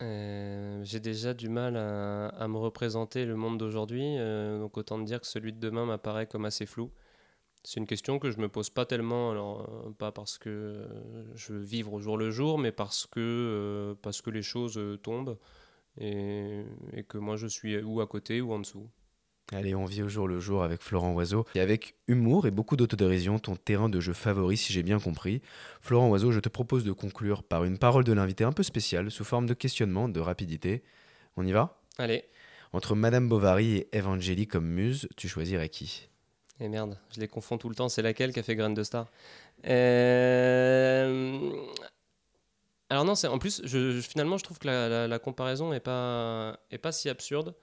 Euh, 0.00 0.82
J'ai 0.84 1.00
déjà 1.00 1.34
du 1.34 1.48
mal 1.48 1.76
à, 1.76 2.48
me 2.48 2.56
représenter 2.56 3.26
le 3.26 3.36
monde 3.36 3.58
d'aujourd'hui, 3.58 4.16
euh, 4.18 4.58
donc 4.58 4.76
autant 4.78 4.98
te 4.98 5.04
dire 5.04 5.20
que 5.20 5.26
celui 5.26 5.52
de 5.52 5.60
demain 5.60 5.84
m'apparaît 5.84 6.26
comme 6.26 6.46
assez 6.46 6.64
flou. 6.64 6.90
C'est 7.62 7.78
une 7.78 7.86
question 7.86 8.18
que 8.18 8.30
je 8.30 8.38
me 8.38 8.48
pose 8.48 8.70
pas 8.70 8.86
tellement, 8.86 9.30
alors 9.30 9.94
pas 9.96 10.10
parce 10.10 10.38
que 10.38 10.88
je 11.36 11.52
veux 11.52 11.60
vivre 11.60 11.92
au 11.92 12.00
jour 12.00 12.16
le 12.16 12.32
jour, 12.32 12.58
mais 12.58 12.72
parce 12.72 13.06
que, 13.06 13.96
parce 14.02 14.20
que 14.20 14.30
les 14.30 14.42
choses 14.42 14.80
tombent 15.02 15.38
et, 15.98 16.64
que 17.08 17.18
moi 17.18 17.36
je 17.36 17.46
suis 17.46 17.80
ou 17.82 18.00
à 18.00 18.06
côté 18.06 18.40
ou 18.40 18.52
en 18.52 18.58
dessous. 18.58 18.88
Allez, 19.52 19.74
on 19.74 19.84
vit 19.84 20.02
au 20.02 20.08
jour 20.08 20.28
le 20.28 20.40
jour 20.40 20.62
avec 20.62 20.80
Florent 20.80 21.12
Oiseau. 21.12 21.44
Et 21.54 21.60
avec 21.60 21.96
humour 22.06 22.46
et 22.46 22.50
beaucoup 22.50 22.76
d'autodérision, 22.76 23.38
ton 23.38 23.54
terrain 23.54 23.90
de 23.90 24.00
jeu 24.00 24.14
favori, 24.14 24.56
si 24.56 24.72
j'ai 24.72 24.82
bien 24.82 24.98
compris. 24.98 25.42
Florent 25.82 26.08
Oiseau, 26.08 26.32
je 26.32 26.40
te 26.40 26.48
propose 26.48 26.84
de 26.84 26.92
conclure 26.92 27.42
par 27.42 27.64
une 27.64 27.76
parole 27.76 28.04
de 28.04 28.12
l'invité 28.14 28.44
un 28.44 28.52
peu 28.52 28.62
spéciale, 28.62 29.10
sous 29.10 29.24
forme 29.24 29.46
de 29.46 29.52
questionnement, 29.52 30.08
de 30.08 30.20
rapidité. 30.20 30.82
On 31.36 31.44
y 31.44 31.52
va? 31.52 31.82
Allez. 31.98 32.24
Entre 32.72 32.94
Madame 32.94 33.28
Bovary 33.28 33.76
et 33.76 33.88
Evangélie 33.98 34.46
comme 34.46 34.66
muse, 34.66 35.06
tu 35.16 35.28
choisirais 35.28 35.68
qui? 35.68 36.08
Eh 36.60 36.68
merde, 36.68 36.98
je 37.14 37.20
les 37.20 37.28
confonds 37.28 37.58
tout 37.58 37.68
le 37.68 37.74
temps. 37.74 37.88
C'est 37.90 38.02
laquelle 38.02 38.32
qui 38.32 38.38
a 38.38 38.42
fait 38.42 38.56
Graine 38.56 38.72
de 38.72 38.82
Star? 38.82 39.10
Euh... 39.66 41.50
Alors 42.92 43.06
non, 43.06 43.14
en 43.14 43.38
plus, 43.38 43.62
finalement, 44.02 44.36
je 44.36 44.44
trouve 44.44 44.58
que 44.58 44.68
la, 44.68 45.18
comparaison 45.18 45.72
est 45.72 45.80
pas, 45.80 46.58
pas 46.82 46.92
si 46.92 47.08
absurde. 47.08 47.54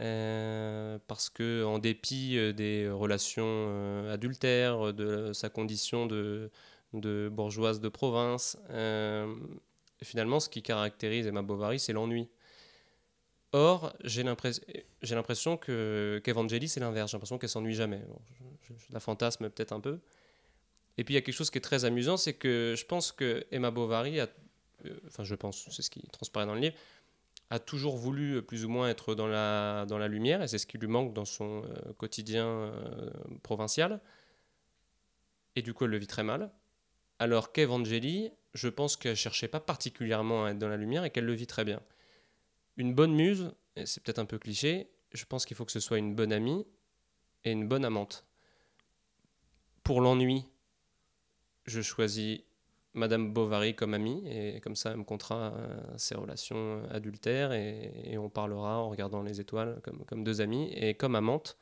Euh, 0.00 1.00
parce 1.08 1.30
que 1.30 1.64
en 1.64 1.80
dépit 1.80 2.36
euh, 2.36 2.52
des 2.52 2.88
relations 2.88 3.44
euh, 3.48 4.14
adultères, 4.14 4.94
de 4.94 5.32
sa 5.32 5.48
condition 5.48 6.06
de, 6.06 6.52
de 6.92 7.28
bourgeoise 7.32 7.80
de 7.80 7.88
province, 7.88 8.56
finalement, 10.04 10.38
ce 10.38 10.48
qui 10.48 10.62
caractérise 10.62 11.26
Emma 11.26 11.42
Bovary, 11.42 11.80
c'est 11.80 11.92
l'ennui. 11.92 12.28
Or, 13.50 13.94
j'ai 14.04 14.22
l'impression 14.22 15.56
que 15.56 16.22
c'est 16.68 16.78
l'inverse. 16.78 17.10
J'ai 17.10 17.16
l'impression 17.16 17.38
qu'elle 17.38 17.50
s'ennuie 17.50 17.74
jamais. 17.74 18.00
je, 18.62 18.92
la 18.92 19.00
fantasme 19.00 19.50
peut-être 19.50 19.72
un 19.72 19.80
peu. 19.80 19.98
Et 20.98 21.04
puis 21.04 21.14
il 21.14 21.16
y 21.16 21.18
a 21.18 21.22
quelque 21.22 21.34
chose 21.34 21.50
qui 21.50 21.58
est 21.58 21.62
très 21.62 21.84
amusant, 21.84 22.16
c'est 22.16 22.34
que 22.34 22.74
je 22.76 22.84
pense 22.86 23.12
que 23.12 23.46
Emma 23.50 23.70
Bovary 23.70 24.20
euh, 24.20 24.98
enfin 25.06 25.24
je 25.24 25.34
pense, 25.34 25.68
c'est 25.70 25.82
ce 25.82 25.90
qui 25.90 26.02
transparaît 26.08 26.46
dans 26.46 26.54
le 26.54 26.60
livre, 26.60 26.76
a 27.50 27.58
toujours 27.58 27.96
voulu 27.96 28.36
euh, 28.36 28.42
plus 28.42 28.64
ou 28.64 28.68
moins 28.68 28.88
être 28.88 29.14
dans 29.14 29.26
la, 29.26 29.86
dans 29.86 29.98
la 29.98 30.08
lumière, 30.08 30.42
et 30.42 30.48
c'est 30.48 30.58
ce 30.58 30.66
qui 30.66 30.78
lui 30.78 30.88
manque 30.88 31.12
dans 31.12 31.24
son 31.24 31.64
euh, 31.64 31.92
quotidien 31.98 32.72
provincial. 33.42 34.00
Et 35.54 35.62
du 35.62 35.72
coup, 35.72 35.84
elle 35.84 35.90
le 35.90 35.98
vit 35.98 36.06
très 36.06 36.22
mal. 36.22 36.50
Alors 37.18 37.52
qu'Evangélie, 37.52 38.30
je 38.52 38.68
pense 38.68 38.96
qu'elle 38.96 39.16
cherchait 39.16 39.48
pas 39.48 39.60
particulièrement 39.60 40.44
à 40.44 40.50
être 40.50 40.58
dans 40.58 40.68
la 40.68 40.76
lumière 40.76 41.04
et 41.04 41.10
qu'elle 41.10 41.24
le 41.24 41.32
vit 41.32 41.46
très 41.46 41.64
bien. 41.64 41.80
une 42.76 42.94
bonne 42.94 43.14
muse, 43.14 43.52
et 43.74 43.86
c'est 43.86 44.02
peut-être 44.02 44.18
un 44.18 44.26
peu 44.26 44.38
cliché, 44.38 44.90
je 45.12 45.24
pense 45.24 45.46
qu'il 45.46 45.56
faut 45.56 45.64
que 45.64 45.72
ce 45.72 45.80
soit 45.80 45.98
une 45.98 46.14
bonne 46.14 46.32
amie 46.32 46.66
et 47.44 47.52
une 47.52 47.68
bonne 47.68 47.84
amante. 47.84 48.26
Pour 49.82 50.00
l'ennui, 50.00 50.44
je 51.66 51.80
choisis 51.80 52.40
Madame 52.94 53.32
Bovary 53.32 53.74
comme 53.74 53.94
amie, 53.94 54.22
et 54.26 54.60
comme 54.60 54.74
ça, 54.74 54.90
elle 54.90 54.96
me 54.96 55.04
comptera 55.04 55.52
euh, 55.54 55.78
ses 55.98 56.14
relations 56.14 56.82
adultères, 56.90 57.52
et, 57.52 58.16
on 58.18 58.30
parlera 58.30 58.78
en 58.78 58.88
regardant 58.88 59.22
les 59.22 59.40
étoiles 59.40 59.80
comme, 59.82 60.04
comme 60.06 60.24
deux 60.24 60.40
amis. 60.40 60.72
Et 60.74 60.94
comme 60.94 61.14
amante, 61.14 61.58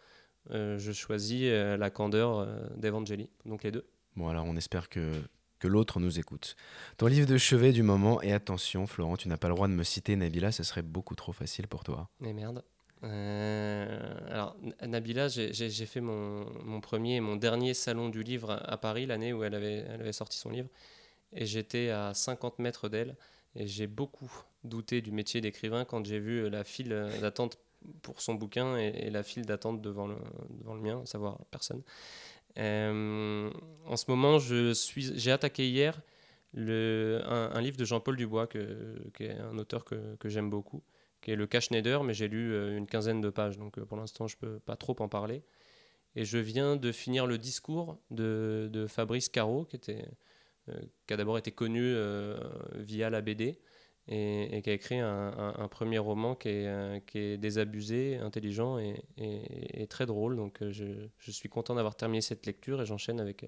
euh, 0.51 0.79
je 0.79 0.93
choisis 0.93 1.43
euh, 1.45 1.77
la 1.77 1.91
candeur 1.91 2.47
d'Evangélie, 2.77 3.31
donc 3.45 3.65
les 3.65 3.73
deux. 3.73 3.87
Bon, 4.15 4.29
alors 4.29 4.45
on 4.47 4.57
espère 4.57 4.89
que, 4.89 5.11
que 5.59 5.67
l'autre 5.67 5.99
nous 5.99 6.21
écoute. 6.21 6.55
Ton 6.99 7.07
livre 7.07 7.27
de 7.27 7.37
chevet 7.37 7.73
du 7.73 7.83
moment, 7.83 8.23
et 8.23 8.33
attention, 8.33 8.87
Florent, 8.87 9.17
tu 9.17 9.29
n'as 9.29 9.37
pas 9.37 9.49
le 9.49 9.55
droit 9.55 9.67
de 9.67 9.73
me 9.73 9.83
citer 9.83 10.15
Nabila, 10.15 10.53
ce 10.53 10.63
serait 10.63 10.83
beaucoup 10.83 11.17
trop 11.17 11.33
facile 11.33 11.67
pour 11.67 11.83
toi. 11.83 12.09
Mais 12.21 12.33
merde. 12.33 12.63
Alors, 13.05 14.57
Nabila, 14.87 15.29
j'ai 15.29 15.87
fait 15.87 16.01
mon, 16.01 16.81
premier 16.81 17.17
et 17.17 17.21
mon 17.21 17.37
dernier 17.37 17.75
salon 17.75 18.09
du 18.09 18.23
livre 18.23 18.63
à 18.65 18.77
Paris, 18.79 19.07
l'année 19.07 19.33
où 19.33 19.45
elle 19.45 19.55
avait, 19.55 20.13
sorti 20.13 20.39
son 20.39 20.51
livre 20.51 20.69
et 21.33 21.47
j'étais 21.47 21.91
à 21.91 22.15
50 22.15 22.59
mètres 22.59 22.89
d'elle. 22.89 23.17
Et 23.57 23.67
j'ai 23.67 23.87
beaucoup 23.87 24.33
douté 24.65 25.01
du 25.01 25.13
métier 25.13 25.41
d'écrivain 25.41 25.85
quand 25.85 26.05
j'ai 26.07 26.19
vu 26.19 26.49
la 26.49 26.65
file 26.65 27.09
d'attente 27.21 27.59
pour 28.03 28.21
son 28.21 28.35
bouquin 28.35 28.77
et, 28.77 29.11
la 29.11 29.23
file 29.23 29.45
d'attente 29.45 29.83
devant 29.83 30.07
le, 30.07 30.17
devant 30.51 30.75
le 30.75 30.81
mien, 30.81 31.01
à 31.03 31.07
savoir 31.07 31.39
personne. 31.51 31.83
Euh, 32.59 33.51
en 33.87 33.97
ce 33.97 34.05
moment, 34.09 34.39
j'ai 34.39 35.31
attaqué 35.31 35.69
hier 35.69 36.01
un, 36.57 37.61
livre 37.61 37.77
de 37.77 37.85
Jean-Paul 37.85 38.17
Dubois, 38.17 38.47
qui 38.47 38.59
est 39.25 39.39
un 39.39 39.59
auteur 39.59 39.85
que 39.85 40.29
j'aime 40.29 40.51
beaucoup, 40.51 40.83
qui 41.25 41.31
est 41.31 41.37
Le 41.37 41.47
Cache-Schneider, 41.47 42.05
mais 42.05 42.13
j'ai 42.13 42.29
lu 42.29 42.53
euh, 42.53 42.77
une 42.77 42.87
quinzaine 42.87 43.23
de 43.23 43.31
pages, 43.31 43.59
donc 43.59 43.79
euh, 43.79 43.87
pour 43.87 43.97
l'instant, 43.97 44.29
je 44.29 44.37
ne 44.37 44.47
peux 44.47 44.59
pas 44.61 44.77
trop 44.77 44.95
en 45.01 45.09
parler. 45.09 45.43
Et 46.17 46.25
je 46.25 46.39
viens 46.39 46.77
de 46.77 46.93
finir 46.93 47.27
le 47.27 47.39
discours 47.39 47.99
de, 48.11 48.87
Fabrice 48.89 49.29
Caro, 49.31 49.67
euh, 49.89 50.83
qui 51.07 51.15
a 51.15 51.17
d'abord 51.17 51.39
été 51.39 51.51
connu 51.51 51.93
via 52.77 53.11
la 53.11 53.21
BD 53.21 53.59
et, 54.07 54.61
qui 54.63 54.71
a 54.71 54.75
écrit 54.75 55.01
un, 55.01 55.69
premier 55.69 55.99
roman 55.99 56.37
qui 56.37 56.51
est, 56.51 57.37
désabusé, 57.39 58.19
intelligent 58.19 58.79
et, 58.79 59.87
très 59.89 60.07
drôle. 60.07 60.37
Donc 60.37 60.63
je, 60.71 61.09
suis 61.19 61.49
content 61.49 61.75
d'avoir 61.75 61.97
terminé 61.97 62.21
cette 62.21 62.47
lecture 62.47 62.81
et 62.81 62.87
j'enchaîne 62.87 63.19
avec 63.19 63.45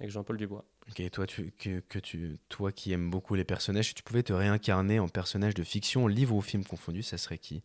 Jean-Paul 0.00 0.38
Dubois. 0.38 0.64
Ok, 0.90 1.10
toi, 1.10 1.26
tu, 1.26 1.52
que, 1.52 1.80
que, 1.80 1.98
tu, 1.98 2.38
toi 2.48 2.72
qui 2.72 2.92
aimes 2.92 3.10
beaucoup 3.10 3.34
les 3.34 3.44
personnages, 3.44 3.88
si 3.88 3.94
tu 3.94 4.02
pouvais 4.02 4.22
te 4.22 4.32
réincarner 4.32 4.98
en 4.98 5.08
personnage 5.08 5.54
de 5.54 5.62
fiction, 5.62 6.06
livre 6.06 6.34
ou 6.34 6.40
film 6.40 6.64
confondu, 6.64 7.02
ça 7.02 7.18
serait 7.18 7.38
qui? 7.38 7.62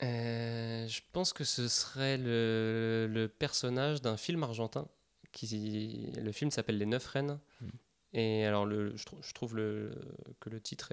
Je 0.00 1.00
pense 1.12 1.32
que 1.32 1.44
ce 1.44 1.68
serait 1.68 2.16
le, 2.16 3.06
le 3.10 3.28
personnage 3.28 4.00
d'un 4.00 4.16
film 4.16 4.42
argentin. 4.42 4.88
Qui, 5.32 6.12
le 6.16 6.32
film 6.32 6.50
s'appelle 6.50 6.78
Les 6.78 6.86
Neuf 6.86 7.06
Reines. 7.06 7.38
Hmm. 7.60 7.68
Et 8.12 8.44
alors, 8.44 8.66
le, 8.66 8.96
je, 8.96 9.32
trouve 9.32 9.54
le, 9.54 9.92
que 10.40 10.50
le 10.50 10.60
titre 10.60 10.92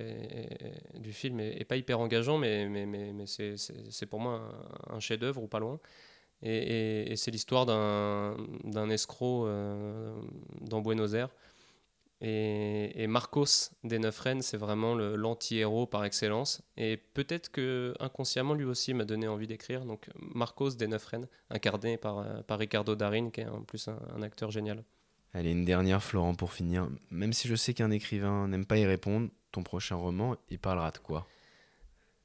du 1.00 1.12
film 1.14 1.40
est, 1.40 1.66
pas 1.66 1.76
hyper 1.76 2.00
engageant, 2.00 2.38
mais, 2.38 2.70
mais, 2.70 2.86
mais, 2.86 3.12
mais 3.12 3.26
c'est 3.26 4.06
pour 4.06 4.20
moi 4.20 4.52
un, 4.88 5.00
chef-d'œuvre 5.00 5.42
ou 5.42 5.48
pas 5.48 5.60
loin. 5.60 5.80
Et, 6.42 7.14
c'est 7.16 7.32
l'histoire 7.32 7.66
d'un 7.66 8.90
escroc 8.90 9.46
euh, 9.46 10.16
dans 10.62 10.82
Buenos 10.82 11.14
Aires. 11.14 11.30
Et, 12.22 13.06
Marcos 13.08 13.72
des 13.84 14.00
Neuf 14.00 14.20
Rennes, 14.20 14.42
c'est 14.42 14.58
vraiment 14.58 14.96
l'anti-héros 14.96 15.86
par 15.86 16.06
excellence. 16.06 16.62
Et 16.76 16.98
peut-être 16.98 17.52
que 17.52 17.94
inconsciemment, 18.00 18.54
lui 18.54 18.66
aussi 18.66 18.94
m'a 18.94 19.06
donné 19.06 19.28
envie 19.28 19.48
d'écrire. 19.48 19.86
Donc, 19.86 20.10
Marcos 20.20 20.72
des 20.72 20.88
Neuf 20.88 21.06
Rennes, 21.06 21.28
incarné 21.50 21.98
par, 21.98 22.44
par 22.46 22.60
Ricardo 22.60 22.96
Darin, 22.96 23.30
qui 23.30 23.42
est 23.42 23.48
en 23.48 23.62
plus 23.62 23.88
un 23.88 24.22
acteur 24.22 24.52
génial. 24.52 24.84
Allez, 25.34 25.52
une 25.52 25.66
dernière, 25.66 26.02
Florent, 26.02 26.34
pour 26.34 26.54
finir. 26.54 26.90
Même 27.12 27.34
si 27.34 27.48
je 27.48 27.56
sais 27.56 27.74
qu'un 27.74 27.92
écrivain 27.92 28.48
n'aime 28.48 28.66
pas 28.66 28.78
y 28.78 28.86
répondre, 28.86 29.30
ton 29.52 29.62
prochain 29.62 29.96
roman, 29.96 30.36
il 30.50 30.60
parlera 30.60 30.92
de 30.92 30.98
quoi? 30.98 31.28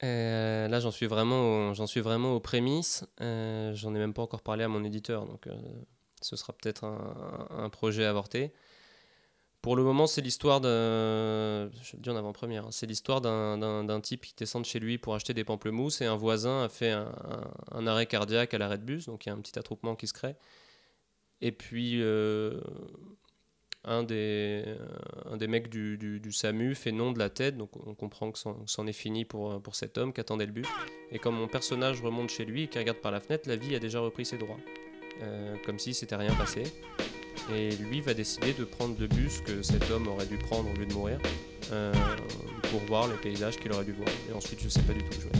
Euh, 0.04 0.68
Là, 0.68 0.80
j'en 0.80 0.90
suis, 0.90 1.06
vraiment 1.06 1.74
j'en 1.74 1.86
suis 1.86 2.00
vraiment 2.00 2.34
aux 2.34 2.40
prémices. 2.40 3.04
Euh, 3.20 3.74
j'en 3.74 3.94
ai 3.94 3.98
même 3.98 4.14
pas 4.14 4.22
encore 4.22 4.42
parlé 4.42 4.64
à 4.64 4.68
mon 4.68 4.84
éditeur, 4.84 5.26
donc 5.26 5.46
euh, 5.46 5.54
ce 6.20 6.36
sera 6.36 6.52
peut-être 6.52 6.84
un, 6.84 7.68
projet 7.70 8.04
avorté. 8.04 8.52
Pour 9.60 9.76
le 9.76 9.84
moment, 9.84 10.08
c'est 10.08 10.20
l'histoire 10.20 10.60
d'un. 10.60 11.70
Avant-première. 12.06 12.66
Hein, 12.66 12.72
c'est 12.72 12.86
l'histoire 12.86 13.20
d'un 13.20 14.00
type 14.00 14.22
qui 14.22 14.34
descend 14.36 14.62
de 14.62 14.66
chez 14.66 14.80
lui 14.80 14.98
pour 14.98 15.14
acheter 15.14 15.34
des 15.34 15.44
pamplemousses 15.44 16.00
et 16.00 16.06
un 16.06 16.16
voisin 16.16 16.64
a 16.64 16.68
fait 16.68 16.90
un, 16.90 17.12
un 17.70 17.86
arrêt 17.86 18.06
cardiaque 18.06 18.54
à 18.54 18.58
l'arrêt 18.58 18.78
de 18.78 18.84
bus, 18.84 19.06
donc 19.06 19.24
il 19.26 19.28
y 19.28 19.32
a 19.32 19.34
un 19.34 19.40
petit 19.40 19.58
attroupement 19.58 19.94
qui 19.94 20.08
se 20.08 20.12
crée. 20.12 20.34
Et 21.40 21.52
puis, 21.52 22.00
un, 23.84 24.02
des, 24.02 24.64
un 25.30 25.36
des 25.36 25.48
mecs 25.48 25.68
du, 25.68 25.98
du, 25.98 26.32
SAMU 26.32 26.74
fait 26.74 26.92
non 26.92 27.12
de 27.12 27.18
la 27.18 27.30
tête, 27.30 27.56
donc 27.56 27.70
on 27.86 27.94
comprend 27.94 28.30
que 28.30 28.38
c'en 28.38 28.86
est 28.86 28.92
fini 28.92 29.24
pour, 29.24 29.60
pour 29.60 29.74
cet 29.74 29.98
homme 29.98 30.12
qui 30.12 30.20
attendait 30.20 30.46
le 30.46 30.52
bus. 30.52 30.68
Et 31.10 31.18
comme 31.18 31.36
mon 31.36 31.48
personnage 31.48 32.00
remonte 32.02 32.30
chez 32.30 32.44
lui 32.44 32.64
et 32.64 32.68
qui 32.68 32.78
regarde 32.78 32.98
par 32.98 33.12
la 33.12 33.20
fenêtre, 33.20 33.48
la 33.48 33.56
vie 33.56 33.74
a 33.74 33.78
déjà 33.78 34.00
repris 34.00 34.24
ses 34.24 34.38
droits. 34.38 34.58
Euh, 35.22 35.56
comme 35.64 35.78
si 35.78 35.94
c'était 35.94 36.16
rien 36.16 36.34
passé. 36.34 36.64
Et 37.52 37.70
lui 37.76 38.00
va 38.00 38.14
décider 38.14 38.52
de 38.52 38.64
prendre 38.64 38.94
le 38.98 39.06
bus 39.06 39.40
que 39.40 39.62
cet 39.62 39.90
homme 39.90 40.08
aurait 40.08 40.26
dû 40.26 40.36
prendre 40.36 40.70
au 40.70 40.74
lieu 40.74 40.86
de 40.86 40.94
mourir 40.94 41.18
euh, 41.72 41.92
pour 42.70 42.80
voir 42.80 43.08
les 43.08 43.16
paysages 43.16 43.56
qu'il 43.56 43.72
aurait 43.72 43.84
dû 43.84 43.92
voir. 43.92 44.08
Et 44.30 44.32
ensuite, 44.32 44.60
je 44.62 44.68
sais 44.68 44.82
pas 44.82 44.92
du 44.92 45.02
tout 45.02 45.20
jouer. 45.20 45.30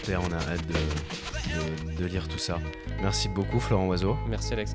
Super, 0.00 0.22
on 0.22 0.32
arrête 0.32 0.66
de, 0.66 1.92
de, 1.94 1.96
de 1.96 2.06
lire 2.06 2.26
tout 2.28 2.38
ça. 2.38 2.58
Merci 3.00 3.28
beaucoup, 3.28 3.60
Florent 3.60 3.86
Oiseau. 3.86 4.16
Merci, 4.28 4.54
Alex. 4.54 4.74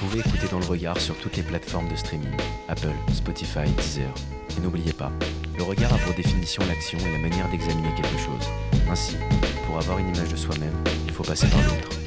Pouvez 0.00 0.20
écouter 0.20 0.48
dans 0.50 0.58
le 0.58 0.64
regard 0.64 0.98
sur 0.98 1.14
toutes 1.16 1.36
les 1.36 1.42
plateformes 1.42 1.88
de 1.88 1.94
streaming, 1.94 2.34
Apple, 2.68 2.94
Spotify, 3.12 3.70
Deezer. 3.76 4.08
Et 4.56 4.60
n'oubliez 4.62 4.94
pas, 4.94 5.12
le 5.58 5.62
regard 5.62 5.92
a 5.92 5.98
pour 5.98 6.14
définition 6.14 6.62
l'action 6.66 6.98
et 7.00 7.12
la 7.12 7.18
manière 7.18 7.50
d'examiner 7.50 7.94
quelque 7.94 8.18
chose. 8.18 8.48
Ainsi, 8.90 9.16
pour 9.66 9.76
avoir 9.76 9.98
une 9.98 10.08
image 10.08 10.30
de 10.30 10.36
soi-même, 10.36 10.74
il 11.06 11.12
faut 11.12 11.22
passer 11.22 11.46
par 11.48 11.60
l'autre. 11.64 11.99